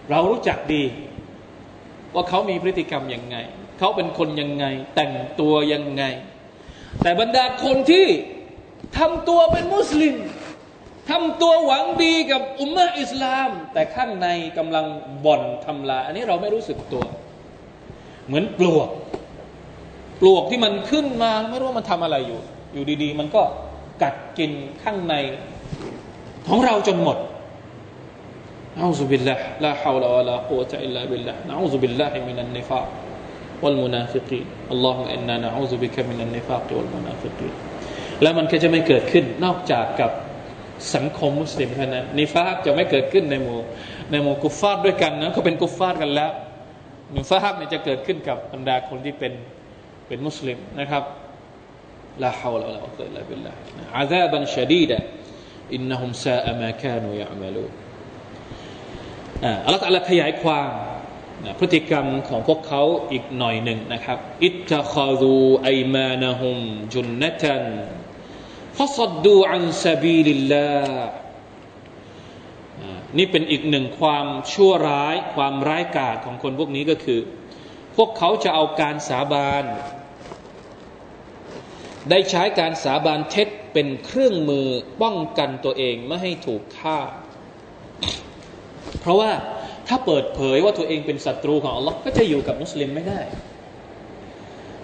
[0.09, 0.83] เรารู้จักดี
[2.13, 3.37] ว่าเขามีพฤติกรรมยังไง
[3.79, 6.03] เขาเป็นคนยังไง แต่งตัวยังไง
[7.03, 8.05] แต่บรรดาคนที่
[8.97, 10.15] ทำตัวเป็นมุสลิม
[11.10, 14.28] ทำตัวหวังดีกับอุมมะอิสลาม แต่ข้างใน
[14.58, 14.86] กำลัง
[15.24, 17.04] บ่อนทำลายอันนี้เราไม่รู้สึกตัว
[18.26, 18.88] เหมือนปลวก
[20.20, 22.40] ปลวกที่มันขึ้นมาไม่รู้ว่ามันทำอะไรอยู่
[22.74, 23.42] อยู่ดีๆ มันก็
[24.02, 24.52] กัดกิน
[24.82, 25.14] ข้างใน
[26.48, 27.18] ของเราจนหมด
[28.76, 32.80] นะอูซุบิลลาห์ลาฮาวลาวะลากุวะตะอิลลาบิลลาห์นะอูซุบิลลาฮิมินันนิฟา
[33.62, 37.54] والمنافقين اللهم إنا نعوذ بك من النفاق والمنافقين
[38.22, 40.10] แล้วมันก็จะไม่เกิดขึ้นนอกจากกับ
[40.95, 43.59] สังคมมุสลิมเท่านั้นนิฟากจะไม่เกิดขึ้นในหมู่
[44.11, 46.31] ในหมู่กุฟฟาร์ด้วยกันนะเขาเป็นกุฟฟาร์กันแล้ว
[47.15, 49.33] นิฟากเนี่ยจะเกิดขึ้นกับบรรดาคนที่เป็น
[50.07, 51.03] เป็นมุสลิมนะครับ
[52.23, 57.65] لا حول إلا بالله عذابا شديدا إنهم ساء ما كانوا يعملون
[59.65, 60.69] อัลลอฮฺขยายความ
[61.59, 66.57] พฤติกรรมของพวกเขาอีกหน่อยหนึ่งนะครับ اتخذوا أيمانهم
[66.93, 70.73] جنة فصدوا عن سبيل الله
[73.17, 77.19] นี่เป็นอีกหนึ่งความชั่วร้ายความร้ายกาจของคนพวกนี้ก็คือ
[77.95, 79.63] พวกเขาจะเอาการสาบาน
[82.09, 84.67] ได้ใช้การสาบานเท็จเป็นเครื่องมือ
[85.01, 86.99] ป้องกันตัวเองไม่ให้ถูกฆ่า
[88.99, 89.31] เพราะว่า
[89.87, 93.19] ถ้าเปิดเผยว่าตัวเองเป็นศัตรูของอัลลอฮ์ก็จะอยู่กับมุสลิมไม่ได้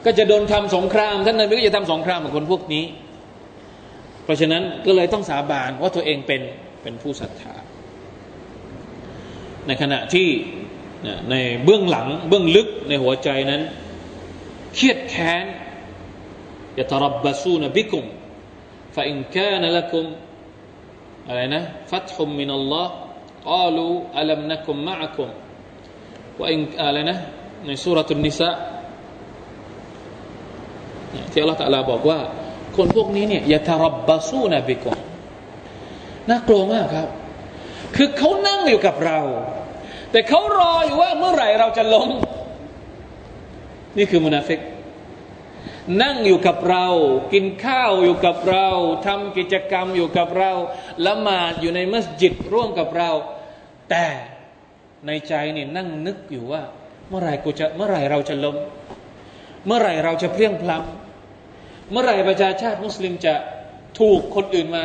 [0.06, 2.86] ก็จะโดนทำสงคราม ท่านนบีก็จะทำสงครามกับคนพวกนี้
[4.24, 6.42] เพราะฉะนั้นก็เลยต้องสาบานว่าตัวเองเป็น
[6.82, 7.56] เป็นผู้ศรัทธา
[9.68, 10.30] ในขณะที่
[11.32, 13.62] ในเบื้องหลังเบื้องลึกในหัวใจนั้น
[14.76, 15.46] เครียดแค้น
[16.80, 18.06] ยะตรับบาซูนบิคุม
[18.96, 20.06] ฟาอินกานละคุม
[21.28, 22.94] อะไรนะฟัตฮุมมินัลลอฮ์
[23.50, 25.30] กาลูอัลัมนักุมมะคุม
[26.40, 27.18] ว่าอินอะไรนะ
[27.66, 28.50] ในสุรทุนนิสะ
[31.32, 32.20] ที่อัลลอฮ์ตะลาบอกว่า
[32.82, 34.98] คนพวกนี้เนี่ยยะทารับบาซูนะบิกม
[36.30, 37.08] น่ากลัวมากครับ
[37.96, 39.20] คือเขานั่งอยู่กับเรา
[40.12, 42.10] แต่เขารออยู่ว่าเมื่อไหร่เราจะล้ม
[43.98, 44.60] นี่คือมุนาฟิก
[46.04, 46.86] นั่งอยู่กับเรา
[47.34, 48.68] กินข้าวอยู่กับเรา
[49.08, 50.52] ทำกิจกรรมอยู่กับเรา
[51.06, 53.12] ละหมาดอยู่ในมัสยิดร่วมกับเรา
[53.90, 54.06] แต่
[55.08, 56.62] ในใจนี่นั่งนึกอยู่ว่า
[57.10, 58.56] เมื่อไหร่กูจะเมื่อไหร่เราจะล้ม
[59.66, 61.01] เมื่อไหร่เราจะเพลียงพล้ำ
[61.92, 63.34] เมื่อไหร่ประชาชาติมุสลิมจะ
[64.00, 64.84] ถูกคนอื่นมา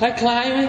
[0.00, 0.60] คล้ายๆไหม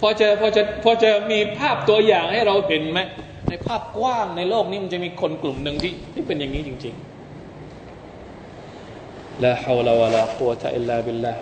[0.00, 3.00] พอจะพอจะพอจะมีภาพตัวอย่างให้เราเห็นไหม
[3.48, 11.34] ในภาพกว้างในโลกนี้มันจะมีคนกลุ่มหนึ่งที่ที่เป็นอย่างนี้จริงๆละฮาวลาวะลากุวะตะอิลลาบิลลา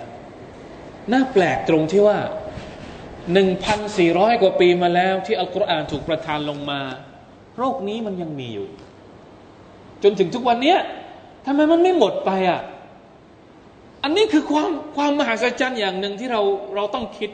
[1.13, 2.19] น่าแปลกตรงที่ว่า
[3.33, 6.81] หนึ่งพันสี่ร้อยกว่าปีมาแล้วที่อัลกุรอานถูกประทานลงมา
[7.59, 8.69] โรคนี้มันยังมีอยู่
[10.03, 10.77] จนถึงทุกวันนี้
[11.45, 12.61] ทำไมมันไม่หมดไปอะ
[14.03, 16.41] อันนี้คือความความมหัศจรรย์อย่างหนึ่งที่เรา
[16.77, 17.31] เราต้องคิด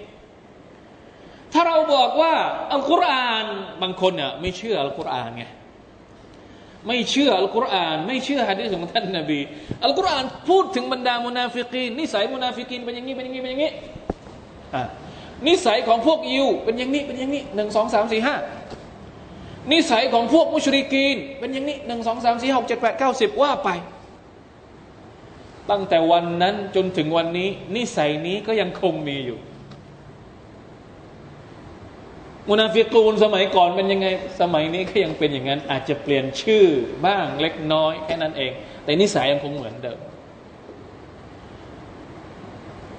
[1.53, 2.33] ถ้าเราบอกว่า
[2.73, 3.45] อัลกุรอาน
[3.83, 5.45] บางคนเนี่ยไม่เชื่ออัลกุรอานไง
[6.87, 9.41] ไม่เชื่ออัลกุรอาน ไม่เชื่อฮะดีษของท่านนบี
[9.85, 13.71] อัลกุรอานพูดถึงบรรดามุนาฟิกีนนิสัยมุนาฟิกีนเป็นอย่างนี้เป็นอย่างนี้เป็นอย่างนี้
[14.75, 14.83] อ่า
[15.47, 18.35] นิสัยของพวกยิวเป็นอย่างนี้เป็นอย่างนี้หนึ่งสองสามสี่ห้า
[19.73, 23.69] นิสัยของพวกมุชริกีนเป็นอย่างนี้หนึ่งสองสามสี่หกเจ็ดแปดเก้าสิบว่าไป
[25.71, 29.39] ตั้งแต่วันนั้นจนถึงวันนี้ นิสัยนี้ก็ยังคงมีอยู่
[32.49, 34.07] มุนาฟิกูนสมัยก่อนเป็นยังไง
[34.41, 36.65] สมัยนี้ก็ยังเป็นอย่างนั้น อาจจะเปลี่ยนชื่อ
[37.07, 38.53] บ้างเล็กน้อยแค่นั้นเอง
[38.85, 39.99] แต่นิสัยยังคงเหมือนเดิม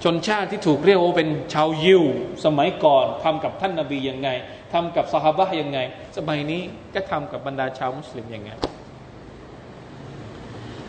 [0.03, 2.03] ชนชาติที่ถูกเรียกว่าเป็นชาวยิว
[2.45, 4.29] สมัยก่อนทำกับท่านนาบียังไง
[4.73, 5.79] ทำกับสฮาบะยังไง
[6.17, 6.61] สมัยนี้
[6.93, 8.51] ก็ทำกับบรรดาชาวมุสลิมยังไง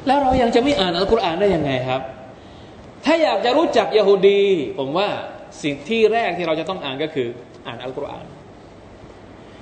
[0.08, 2.02] แล้วเรายังจะไม่อ่านอัลกุรอานได้ยังไงครับ
[3.06, 4.44] ถ้าอยากจะรู้จักยะฮูดี
[4.78, 5.10] ผมว่า
[5.64, 7.28] สิ่งที่แรกที่เราจะต้องอ่านก็คือ
[7.68, 8.26] อ่านอัลกุรอาน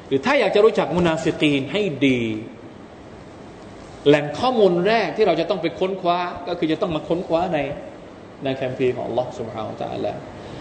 [0.07, 2.21] หรือถ้าอยากจะรู้จักมุนาฟิกีนให้ดี
[4.07, 7.59] แหล่งข้อมูลแรกที่เราจะต้องไปค้นคว้า ก็คือจะต้องมาค้นคว้าใน
[8.43, 10.11] ในแคมเปญของ Allah سبحانه และ تعالى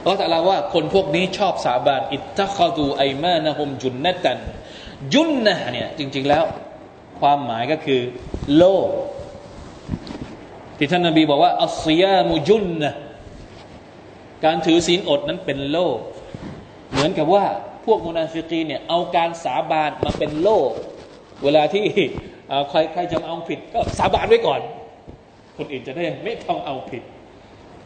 [0.02, 4.38] อัลลอฮฺตะลาว่าคนพวกนี้ชอบสาบานอิตตะคดูไอมานะฮุมจุนนตัน
[5.14, 6.44] จุนนะเนี่ยจริง ๆแล้ว
[7.20, 8.00] ความหมายก็คือ
[8.56, 8.64] โล
[10.77, 12.93] ที่ท่านนบีบอกว่าอัศยามุจุนนะ
[14.45, 15.77] การถือศีลอดนั้นเป็นโล
[16.91, 17.45] เหมือนกับว่า
[17.85, 20.49] พวกมุนาฟิกีเนี่ยเอาการสาบานมาเป็นโล
[21.43, 21.83] เวลาที่
[22.69, 24.61] ใครใครจะเอาผิดก็สาบานไว้ก่อน
[25.57, 27.03] คนอื่นจะได้ไม่ต้องเอาผิด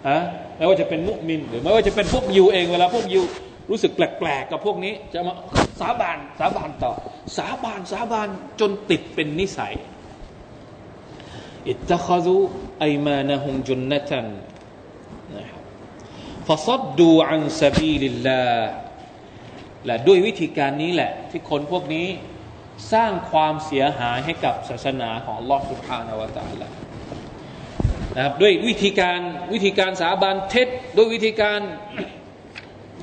[0.07, 0.17] อะ
[0.57, 3.21] ไม่ว่าจะเป็นมุมินหรือไม่ว่าจะเป็นพวกยูเองเวลาพวกยู
[3.69, 5.33] รู้สึกแปลกๆกับพวกนี้ จะมา
[5.79, 6.93] สาบานสาบานต่อ
[7.37, 8.27] สาบานสาบาน
[8.59, 9.73] จนติดเป็นนิสัย
[11.69, 12.37] อิตตะคซู
[12.79, 14.27] ไอมานะฮุมจุนนตัน
[15.37, 15.61] นะครับ
[16.47, 18.43] ฟาซัดดูอันซาบีลิลลา
[19.85, 22.07] และด้วยวิธีการนี้แหละ ที่คนพวกนี้
[22.93, 26.67] สร้างความเสียหายให้กับศาสนาของลอสุภานวตาละ
[28.15, 29.19] นะครับด้วยวิธีการ
[29.53, 30.67] วิธีการสาบานเท็จ
[30.97, 31.59] ด้วยวิธีการ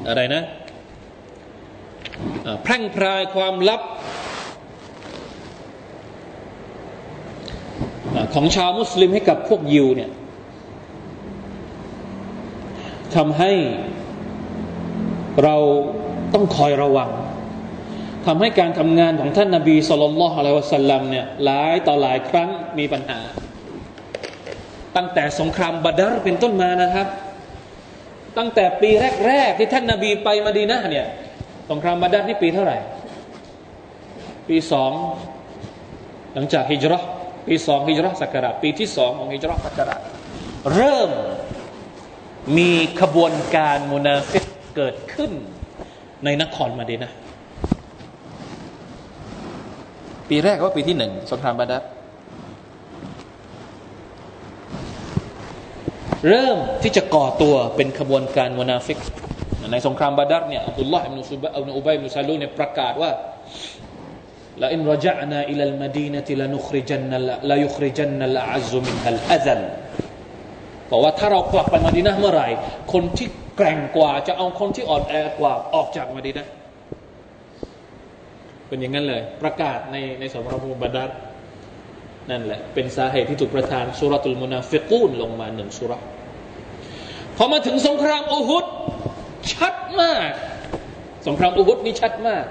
[0.09, 0.43] อะไรนะ
[2.63, 3.83] แพร่งพรายความลับ
[8.35, 10.11] ของชาวมุสลิมให้กับพวกยิวเนี่ย
[13.17, 13.53] ทำให้
[15.45, 15.57] เรา
[16.35, 17.11] ต้องคอยระวัง
[18.27, 22.49] ทำให้การทำงานของท่านนาบีสุลต่านละฮ์อะลัยวะสัลลัมเนี่ยหลายต่อหลายครั้ง
[22.79, 23.21] มีปัญหา
[24.97, 27.07] ตั้งแต่สงครามบัดรเป็นต้นมานะครับ
[28.39, 28.91] ตั้งแต่ปี
[29.27, 31.07] แรกๆที่ท่านนาบีไปมาดีนะเนี่ย
[31.71, 32.79] สงครามบัดรนี่ปีเท่าไหร่
[34.49, 34.93] ปีสอง
[36.35, 37.03] หลังจากฮิจเราะห์
[37.47, 40.01] ปีสองฮิจเราะห์ศักราชปีที่สองของฮิจเราะห์ศักราช
[40.75, 41.11] เริ่ม
[42.59, 42.71] มี
[43.01, 44.45] ขบวนการมุนาฟิก
[44.77, 45.33] เกิดขึ้น
[46.25, 47.13] ในนครมาดีนะ
[50.29, 51.83] ปีแรกว่าปีที่หนึ่งสงครามบาดัร
[56.29, 58.99] เริ่มที่จะก่อตัวเป็นขบวนการมุนาฟิก
[59.73, 63.11] ในสงครามบาดัรเนี่ยอับดุลลอฮ์อิบนุซุบะอิบนุอุบัยอิบนุซาลูลเนี่ยประกาศว่า
[64.63, 69.61] لئن رجعنا إلى المدينة لنخرجن ليخرجن الأعز منها الأذل
[70.91, 72.49] บอกว่าถ้าเรากลับไปมาดีนะเมื่อไหร่
[72.93, 76.47] คนที่แกร่งกว่าจะเอาคนที่อ่อนแอกว่าออกจากมาดีนะ
[78.69, 81.11] เป็นอย่างนั้นเลย ประกาศในในสมรภูมิบาดัร
[82.31, 85.93] นั่นแหละ เป็นสาเหตุที่ถูกประทานสุรตุลมุนาฟิกูนลงมาหนึ่งสุร
[87.37, 88.67] พอมาถึงสงครามอุฮุด
[89.53, 90.31] ชัดมาก
[91.27, 92.45] สงครามอุฮุดนี่ชัดมาก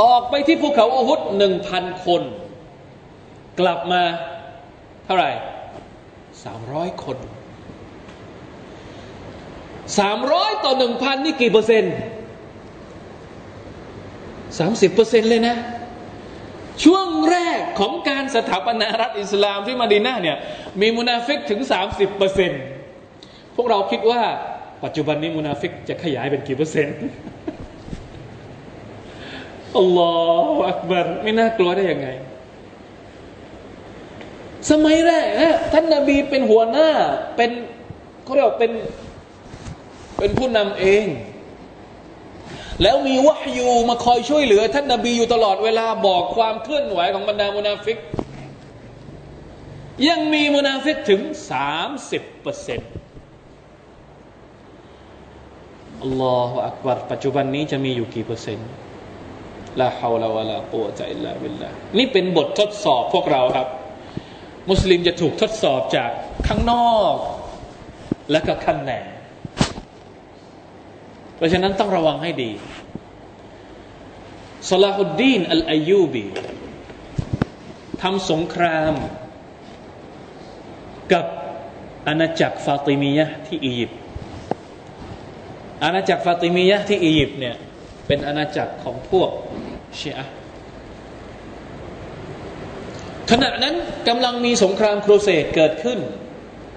[0.00, 2.22] ออกไปที่ภูเขาอุฮุดหนึ่งพันคน
[3.60, 4.02] กลับมา
[5.04, 5.30] เท่าไหร่
[6.44, 7.18] สามร้อยคน
[9.98, 11.94] สามร้อยต่อหนึ่งพันนี่กี่เปอร์เซ็นต์
[14.58, 15.56] สามสิบเปอร์เซ็นต์เลยนะ
[16.84, 20.36] ช่วงแรกของการสถาปนารัฐอิสลามที่มาดีนาเนี่ย
[20.80, 22.62] มีมุนาฟิกถึงสามสิบเปอร์เซ็นต์
[23.56, 24.22] พวกเราคิดว่า
[24.84, 26.96] ปัจจุบันนี้มุนาฟิกจะขยายเป็นกี่เปอร์เซ็นต์
[29.76, 32.08] الله أكبرไม่น่ากลัวได้ยังไง
[34.70, 36.90] สมัยแรกนะท่านนาบีเป็นหัวหน้า
[37.36, 37.50] เป็น
[38.24, 38.72] เขาเรียกเป็น
[40.18, 41.06] เป็นผู้นำเอง
[42.82, 47.98] แล้วมีวะฮยูมาคอยช่วยเหลือ ท่านนาบีอยู่ตลอดเวลาบอกความเคลื่อนไหวของบรรดามุนาฟิก
[50.08, 52.90] ยังมีมุนาฟิกถึงสามสิบเปอร์เซ็นต์
[56.02, 58.68] อัลลอฮฺอักบารปัจจุบันนี้จะมีอยู่กี่เปอร์เซ็นต์
[59.80, 63.68] ลาฮาวลาวะลาปัวใจลาบิลลานี่เป็นบททดสอบพวกเราครับ
[64.70, 66.10] มุสลิมจะถูกทดสอบจาก
[66.46, 67.14] ข้างนอก
[68.30, 68.92] และก็ข้างใน
[71.36, 72.50] เพราะฉะนั้นต้องระวังให้ดี
[74.70, 76.24] ซาลาฮุดดีนอัลอายูบี
[78.02, 78.94] ทำสงคราม
[81.12, 81.26] กับ
[82.08, 83.98] อาณาจักรฟาติมียะที่อียิปต์
[85.84, 87.56] อาณาจักรฟาติมียะที่อียิปต์เนี่ย
[88.08, 89.30] เป็นอาณาจักรของพวก
[89.98, 90.24] ชีอะ
[93.30, 93.74] ขณะนั้น
[94.08, 95.98] กำลังมีสงครามโครเสดเกิดขึ้น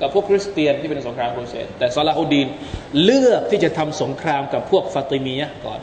[0.01, 2.47] กับพวกคริสเตียนที่เป็นสงครามโครเสดแต่ซาลาฮูดีน
[3.03, 5.79] เลือกที่จะทำสงครามกับพวกฟาติมียะก่อน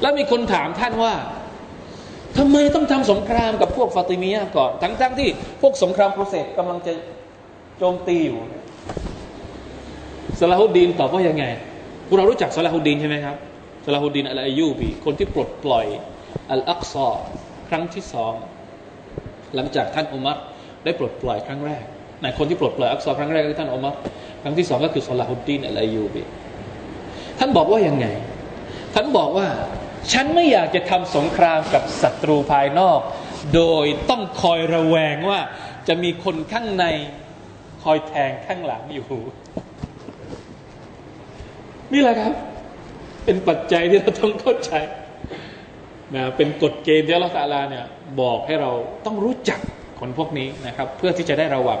[0.00, 1.14] แล้วมีคนถามท่านว่า
[2.38, 5.28] ทำไมต้องทำสงครามกับพวกฟาติมียะก่อน ทั้งๆทที่
[5.62, 6.92] พวกสงครามโครเสดกำลังจะ
[7.78, 8.38] โจมตีอยู่
[10.40, 11.44] ซาลาฮูดีนตอบว่ายังไง
[12.06, 13.36] พวกเรารู้จักซาลาฮูดีนใช่ไหมครับ
[13.86, 15.86] ซาลาฮูดีนอัลอายูบีคนที่ปลดปล่อย
[16.52, 17.08] อัลอักซอ
[17.68, 18.34] ครั้งที่สอง
[19.54, 20.36] หลังจากท่านอุมัร
[20.84, 21.84] ได้ปลดปล่อยครั้งแรก
[22.22, 23.94] ในคนที่ปลดปล่อยอักษรครั้งแรกคือท่านอุมัร
[24.42, 26.22] ครั้งที่สองก็คือซอลาฮุดดีนอัลอายูบี
[27.38, 28.06] ท่านบอกว่ายังไง
[28.94, 29.48] ท่านบอกว่า
[30.12, 33.00] ฉันไม่อยากจะทำสงครามกับศัตรูภายนอก
[33.54, 35.40] โดยต้องคอยระแวงว่า
[35.88, 36.84] จะมีคนข้างใน
[37.82, 39.06] คอยแทงข้างหลังอยู่
[41.92, 42.32] นี่แหละครับ
[43.26, 44.72] เป็นปัจจัยที่เราต้องเข้าใจ
[46.14, 47.84] นะเป็นกฎเกณฑ์ที่อัลลอฮฺเนี่ย
[48.20, 48.70] บอกให้เรา
[49.06, 49.60] ต้องรู้จัก
[50.00, 51.80] คนพวกนี้นะครับ เพื่อที่จะได้ระวัง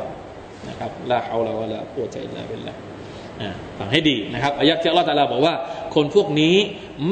[0.68, 2.74] นะครับلا حول ولا قوة إلا بالله
[3.78, 5.54] ฟังให้ดีนะครับอายะที่อัลลอฮฺลาบอกว่า
[5.94, 6.56] คนพวกนี้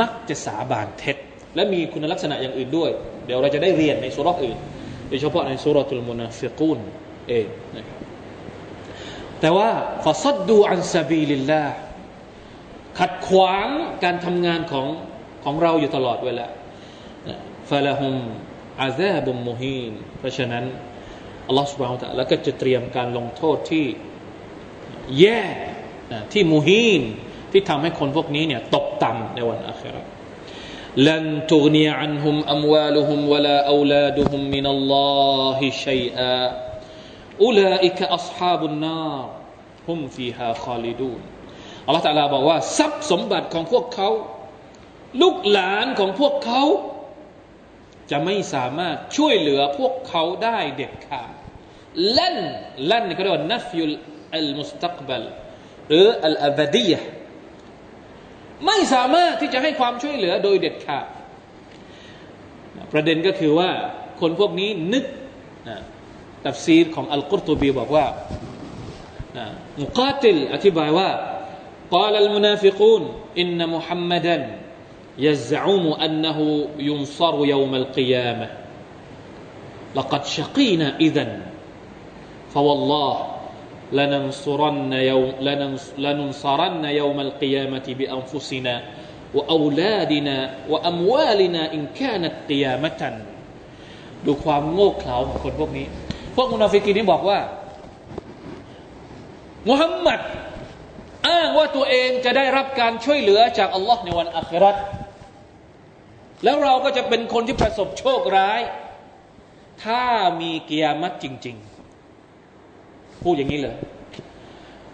[0.01, 1.16] มักจะสาบานเท็จ
[1.55, 2.91] และมีคุณลักษณะอย่างอื่นด้วย
[3.26, 4.59] เดี๋ยวเราจะได้เรียนในสุเราะฮฺอื่น
[5.09, 6.78] โดยเฉพาะในสุรทูลมุนาฟิกูน
[7.28, 7.99] เองนะครับ
[9.41, 9.68] แต่ว่า
[10.05, 11.62] فصدوا عن سبيل الله
[12.99, 13.67] ขัดขวาง
[14.05, 14.87] การทำงานของ
[15.45, 16.47] ของเราอยู่ตลอดเวลา
[17.71, 18.15] فلهم
[18.83, 20.65] อาเซบุมมูฮีนเพราะฉะนั้น
[21.49, 23.87] อัลลอฮฺสุบฮานตะแล้วก็จะเตรียมการลงโทษที่
[25.21, 25.43] แย่
[26.33, 27.03] ที่มูฮีน
[27.53, 30.03] ที่ทำให้คนพวกนี้เนี่ยตกต่ำในวันอาครา
[31.09, 34.97] ลันตุกนีอันฮุมอัมวาลุฮุมวะลาอูลาดุฮุมมินัลล
[35.43, 36.35] อฮิชัยอา
[37.45, 39.27] อุลาอิกะอัศฮาบุนนาร
[39.89, 41.34] ฮุมฟีฮาคาลิดูน
[42.05, 44.11] ตาลาบอกว่า ทรัพย์สมบัติของพวกเขา
[45.22, 46.62] ลูกหลานของพวกเขา
[48.11, 51.32] จะไม่สามารถช่วยเหลือพวกเขาได้เด็ดขาด
[52.18, 52.37] ลั่น
[52.91, 53.95] ลั่นก็เรียกว่านัฟยุล
[54.35, 55.24] อัลมุสตักบัล
[55.89, 56.93] หรืออัลอาบดีย
[58.66, 61.07] ไม่สามารถที่จะให้ความช่วยเหลือโดยเด็ดขาด
[62.93, 63.70] ประเด็นก็คือว่า
[64.20, 65.05] คนพวกนี้นึก
[66.47, 68.07] ตัฟซีรของอัลกุรตูบีบอกว่า
[69.82, 71.09] มุกาติลอธิบายว่า
[71.92, 74.58] قال المنافقون إن محمدا
[75.18, 78.50] يزعم أنه ينصر يوم القيامة
[79.96, 81.42] لقد شقينا إذا
[82.50, 83.28] فوالله
[83.92, 85.34] لننصرن يوم
[85.98, 88.84] لننصرن يوم القيامة بأنفسنا
[89.34, 93.22] وأولادنا وأموالنا إن كانت قيامة
[94.26, 95.86] ดูความโง่เขลาของคนพวกนี้
[96.36, 97.40] พวกมุนาฟิกีนี้บอกว่า
[99.68, 100.20] มุฮัมมัด
[101.29, 104.77] อ้างว่าตัวเองจะได้รับการช่วยเหลือจากอัลลอฮ์ในวันอัคราต
[106.45, 108.61] แล้วเราก็จะเป็นคนที่ประสบโชคร้าย
[109.85, 110.05] ถ้า
[110.41, 111.57] มีกิยามัตจริง
[112.41, 113.77] ๆ พูดอย่างนี้เลย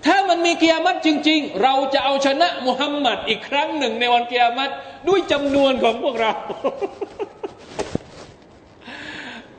[0.07, 4.72] ถ้ามันมีเกียรติจริง ๆ เราจะเอาชนะมุฮัมมัดอีกครั้งหนึ่งในวันเกียรติ
[5.09, 6.33] ด้วยจำนวนของพวกเรา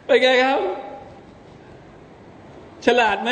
[0.06, 0.60] เป็นไงครับ
[2.86, 3.30] ฉลาดไหม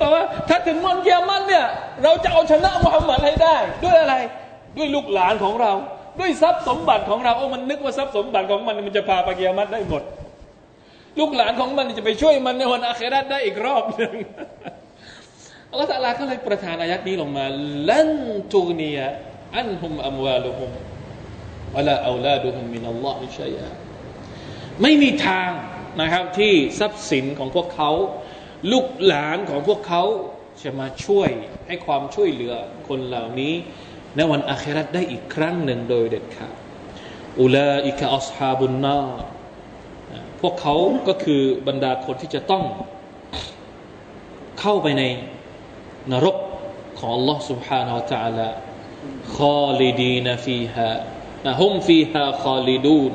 [0.00, 1.66] เพราะว่า ถ้าถึงวันเกียรติเนี่ย
[2.04, 4.14] เราจะเอาชนะมุฮัมมัดให้ได้ ด้วยอะไร
[4.76, 5.72] ด้วยลูกหลานของเรา
[6.20, 10.02] ด้วยทรัพย์สมบัติของเราโอ้มันนึกว่าทรัพย์สมบัติของมันมันจะพาไปเกียรติได้หมด
[11.18, 14.14] ลูกหลานของมันจะไปช่วยมันในวันอาคราได้อีกรอบหนึ่ง
[15.70, 17.44] อัลลอฮฺตะลาก็เลยประทานอายัดนี้ลงมา
[17.90, 18.10] ลัน
[18.52, 18.98] ตูนีย
[19.56, 20.70] อันฮุมอัมวาลุฮุม
[21.74, 23.68] วะลาอูลาดุฮุมมินัลลอฮิชัยะ
[24.82, 25.50] ไม่มีทาง
[26.00, 27.90] นะครับที่ทรัพย์สินของพวกเขา
[28.71, 30.03] ลูกหลานของพวกเขา
[30.63, 31.29] จะมาช่วย
[31.67, 32.55] ให้ความช่วยเหลือ
[32.87, 33.53] คนเหล่านี้
[34.15, 36.53] ในวันอาคราได้อีกครั้งหนึ่งโดยเด็ดขาด
[37.39, 38.99] อุลาอิกะอัศฮาบุนนา
[40.41, 40.75] พวกเขา
[41.07, 42.63] ก็คือบรรดาคนที่จะต้อง
[44.59, 45.03] เข้าไปใน
[46.11, 46.37] นรก
[46.97, 48.49] ของ Allah سبحانه และ تعالى
[49.37, 50.91] คอลิดีนฟีฮา
[51.45, 53.13] นะฮุมฟีฮาคอลิดูน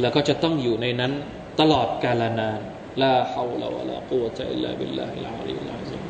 [0.00, 1.12] แล้วก็จะต้องอยู่ในนั้น
[1.60, 2.60] ตลอดกาลนาน
[3.02, 6.00] ลาฮาวลาวะลากุวะตะอิลลาบิลลาฮิลอาลีลอาซิม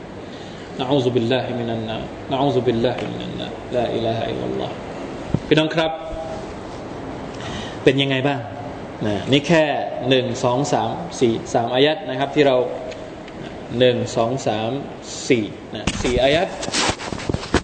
[0.83, 2.03] نعوذ بالله من النار
[2.33, 4.71] نعوذ بالله من النار لا إله إلا الله
[5.47, 5.91] พี่น้องครับ
[7.85, 8.41] เป็นยังไงบ้าง
[9.07, 9.64] นะนี่แค่
[10.09, 10.91] หนึ่งสองสาม
[11.21, 12.57] สี่สามอายัดนะครับที่เรา
[13.79, 14.71] หนึ่งสองสาม
[15.29, 15.45] สี่
[15.75, 16.49] นะสี่อายัด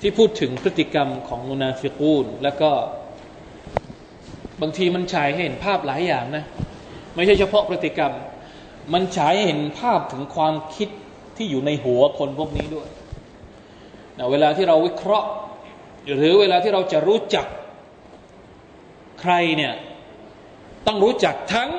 [0.01, 2.71] ที่พูดถึงพฤติกรรมของมุนาฟิกูล แล้วก็
[4.63, 6.45] บางทีมันฉายให้เห็นภาพหลายอย่างนะ
[7.15, 8.13] ไม่ใช่เฉพาะพฤติกรรม
[8.94, 10.90] มันฉายให้เห็นภาพถึงความคิด
[11.38, 12.88] ที่อยู่ในหัวคนพวกนี้ด้วย
[14.18, 15.30] นะเวลาที่เราวิเคราะห์
[16.16, 17.46] หรือเวลาที่เราจะรู้จัก
[19.22, 19.74] ใครเนี่ย
[20.88, 21.70] ต้องรู้จักทั้ง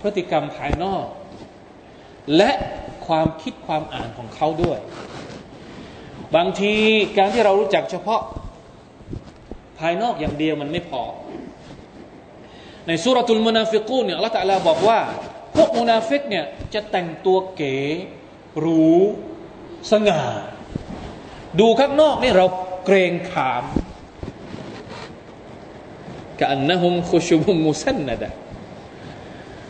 [0.00, 1.06] พฤติกรรมภายนอก
[2.36, 2.50] และ
[3.06, 4.78] ความคิดความอ่านของเขาด้วย
[6.36, 6.74] บางที
[7.16, 8.22] การที่เรารู้จักเฉพาะ
[9.78, 11.02] ภายนอกอย่างเดียวมันไม่พอ
[12.86, 14.98] ในสุรทูลมุนาฟิกูนเนี่ยอัลลอฮฺตะลาบอกว่า
[15.54, 16.44] พวกมุนาฟิกเนี่ย
[16.74, 17.76] จะแต่งตัวเก๋
[18.58, 18.86] หรู
[19.90, 20.22] สง่า
[21.60, 22.46] ดูข้างนอกนี่เรา
[22.84, 23.64] เกรงขาม
[26.40, 28.32] كأنهم خشب مسندة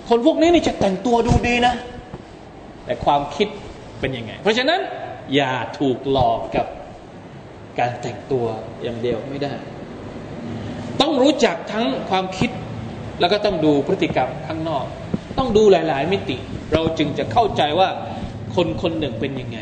[0.09, 1.75] คนพวกนี้นี่จะแต่งตัวดูดีนะ
[2.85, 3.49] แต่ความคิด
[4.01, 4.81] เป็นยังไง เพราะฉะนั้น
[5.35, 6.67] อย่าถูกหลอกกับ
[7.79, 8.47] การแต่งตัว
[8.83, 9.55] อย่างเดียวไม่ได้
[11.01, 12.51] ต้องรู้จักทั้งความคิด
[13.21, 14.85] แล้วก็ต้องดูพฤติกรรมข้างนอก
[15.39, 16.37] ต้องดูหลาย ๆ มิติ
[16.73, 17.89] เราจึงจะเข้าใจว่า
[18.55, 19.59] คนคนหนึ่งเป็นยังไง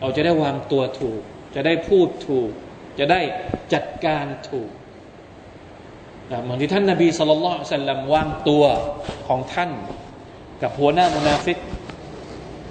[0.00, 1.20] เราจะได้วางตัวถูก
[1.54, 2.50] จะได้พูดถูก
[2.98, 3.20] จะได้
[3.72, 4.70] จัดการถูก
[6.42, 8.64] เหมือนที่ท่านนาบีสุลต่านสัลลัมวางตัว
[9.28, 9.70] ของท่าน
[10.62, 11.58] กับหัวหน้ามุนาฟิก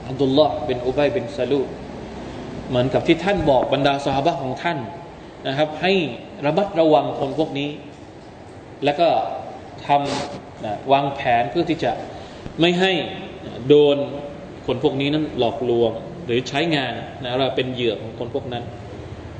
[0.08, 1.62] อับดุลลอฮ์เป็นอุบัยเป็นซาลู
[2.70, 4.78] เหมือนกับที่ท่านบอกบรรดาสหายของท่าน
[5.48, 5.94] นะครับ ให้
[6.46, 7.70] ระมัดระวังคนพวกนี้
[8.86, 9.08] แล้วก็
[9.86, 11.92] ทำนะวางแผนเพื่อที่จะ
[12.60, 12.92] ไม่ให้
[13.68, 13.98] โดน
[14.66, 15.92] คนพวกนี้นั้นหลอกลวง
[16.26, 16.94] หรือใช้งาน
[17.24, 18.64] นะเราเป็นเหยื่อของคนพวกนั้น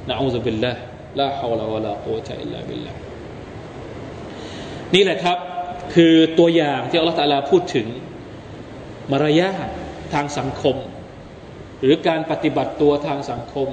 [0.10, 0.72] นะอูซุบิลละ
[1.20, 2.92] ลาฮาวลาวะลากุวะตะอิลลาบิลละ
[4.96, 5.38] นี่แหละครับ
[5.96, 7.88] คือตัวอย่างที่อัลลอฮฺตาลาพูดถึง
[9.12, 9.68] มารยาท
[10.14, 10.76] ทางสังคม
[11.82, 13.68] หรือการปฏิบัติตัวทางสังคม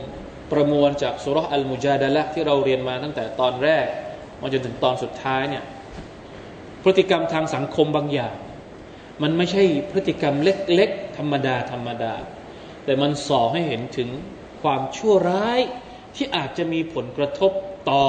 [0.52, 3.86] ประมวลจากสุรษอัลมุจาดะละที่เราเรียนมาตั้งแต่ตอนแรก
[4.40, 5.64] มาจนถึงตอนสุดท้ายเนี่ย
[6.88, 8.34] พฤติกรรมทางสังคมบางอย่าง
[9.22, 12.14] มันไม่ใช่พฤติกรรมเล็กๆ ธรรมดาธรรมดา
[12.84, 14.08] แต่มันส่อให้เห็นถึง
[14.62, 15.60] ความชั่วร้าย
[16.16, 17.52] ที่อาจจะมีผลกระทบ
[17.90, 18.06] ต่อ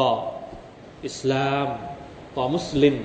[1.06, 1.68] อิสลาม
[2.38, 2.96] ต่อมุสลิม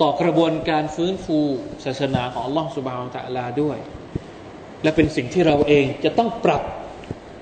[0.00, 1.38] ต่อกระบวนการฟื้นฟู
[1.84, 3.78] ศาสนาของอัลลอฮฺสุบฮานตะลาด้วย
[4.82, 6.62] และเป็นสิ่งที่เราเองจะต้องปรับ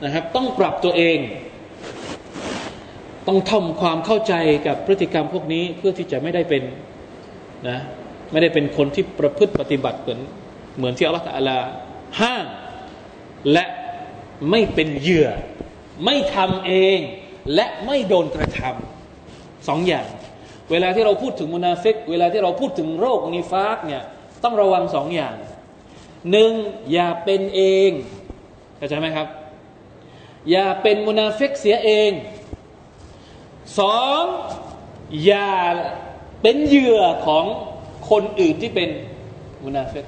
[0.04, 1.18] นะครับ ต้องปรับตัวเอง
[3.28, 4.34] ต้องทำความเข้าใจ
[4.66, 6.64] กับพฤติกรรมพวกนี้เพื่อที่จะไม่ได้เป็น
[7.68, 7.78] นะ
[8.30, 10.20] ไม่ได้เป็นคนที่ประพฤติปฏิบัติเหมือน
[10.76, 11.58] เหมือนที่อัลลอฮฺตะลา
[12.20, 12.46] ห้าม
[13.52, 13.64] และ
[14.50, 15.28] ไม่เป็นเหยื่อ
[16.04, 16.98] ไม่ทำเอง
[17.54, 20.06] และไม่โดนกระทำสองอย่าง
[20.70, 24.02] เวลาที่เราพูดถึงมุนาฟิก เวลาที่เราพูดถึงโรคนิฟากเนี่ย
[24.44, 25.34] ต้องระวังสองอย่าง
[26.30, 26.52] หนึ่ง
[26.92, 27.90] อย่าเป็นเอง
[28.76, 29.26] เข้าใจไหมครับ
[30.50, 32.11] อย่าเป็นมุนาฟิกเสียเอง
[33.80, 34.24] สอง
[35.24, 35.54] อย่า
[36.43, 37.45] เป็นเหยื่อของ
[38.11, 38.88] คนอื่นที่เป็น
[39.64, 40.05] มุนาฟิก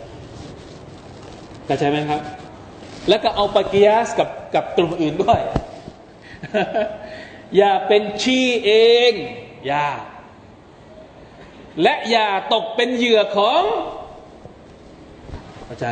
[1.67, 2.21] เข้าใจไหมครับ
[3.09, 5.41] แล้วก็เอาปากิยสกับกับกลุ่มอื่นด้วย
[7.57, 8.71] อย่าเป็นชีเอ
[9.11, 9.13] ง
[9.67, 9.87] อย่า
[11.83, 13.63] และอย่าตกเป็นเหยื่อของ
[15.65, 15.87] เข้าใจ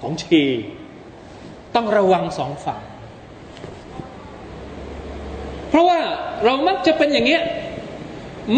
[0.00, 0.42] ของชี
[1.74, 2.80] ต้องระวังสองฝั่ง
[5.68, 6.00] เพราะว่า
[6.44, 7.42] เรามักจะเป็นอย่างเงี้ย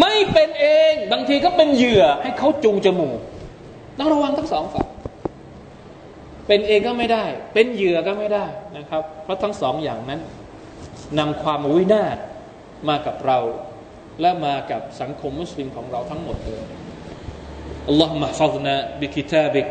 [0.00, 3.18] ไม่เป็นเองบางทีก็เป็นเหยื่อให้เขาจูงจมูก
[3.98, 4.88] ต้องระวังทั้งสองฝั่ง
[6.46, 7.24] เป็นเองก็ไม่ได้
[7.54, 10.20] เป็นเหยื่อก็ไม่ได้นะครับ เพราะทั้งสองอย่างนั้น
[11.18, 12.18] นำความวินาศ
[12.88, 13.38] มากับเรา
[14.20, 16.64] และมากับสังคมมุสลิมของเราทั้งหมดเลย
[17.92, 19.68] اللهم احفظنا بكتابك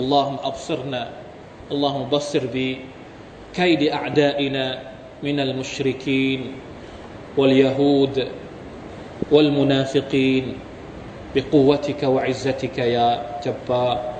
[0.00, 1.02] اللهم أبصرنا
[1.72, 4.64] اللهم بصر بكيد أعدائنا
[5.22, 6.40] من المشركين
[7.38, 8.14] واليهود
[9.31, 10.53] والمنافقين
[11.35, 14.13] بقوتك وعزتك يا جبار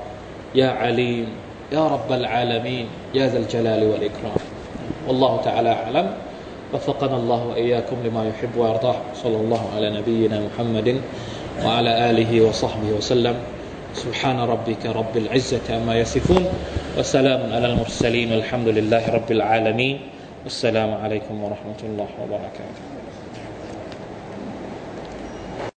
[0.55, 1.27] يا عليم
[1.71, 4.37] يا رب العالمين يا ذا الجلال والإكرام.
[5.07, 6.11] والله تعالى أعلم.
[6.73, 8.95] وفقنا الله وإياكم لما يحب ويرضاه.
[9.23, 11.01] صلى الله على نبينا محمد
[11.65, 13.35] وعلى آله وصحبه وسلم.
[13.93, 16.45] سبحان ربك رب العزة عما يصفون.
[16.97, 18.31] وسلام على المرسلين.
[18.31, 19.99] والحمد لله رب العالمين.
[20.43, 22.92] والسلام عليكم ورحمة الله وبركاته.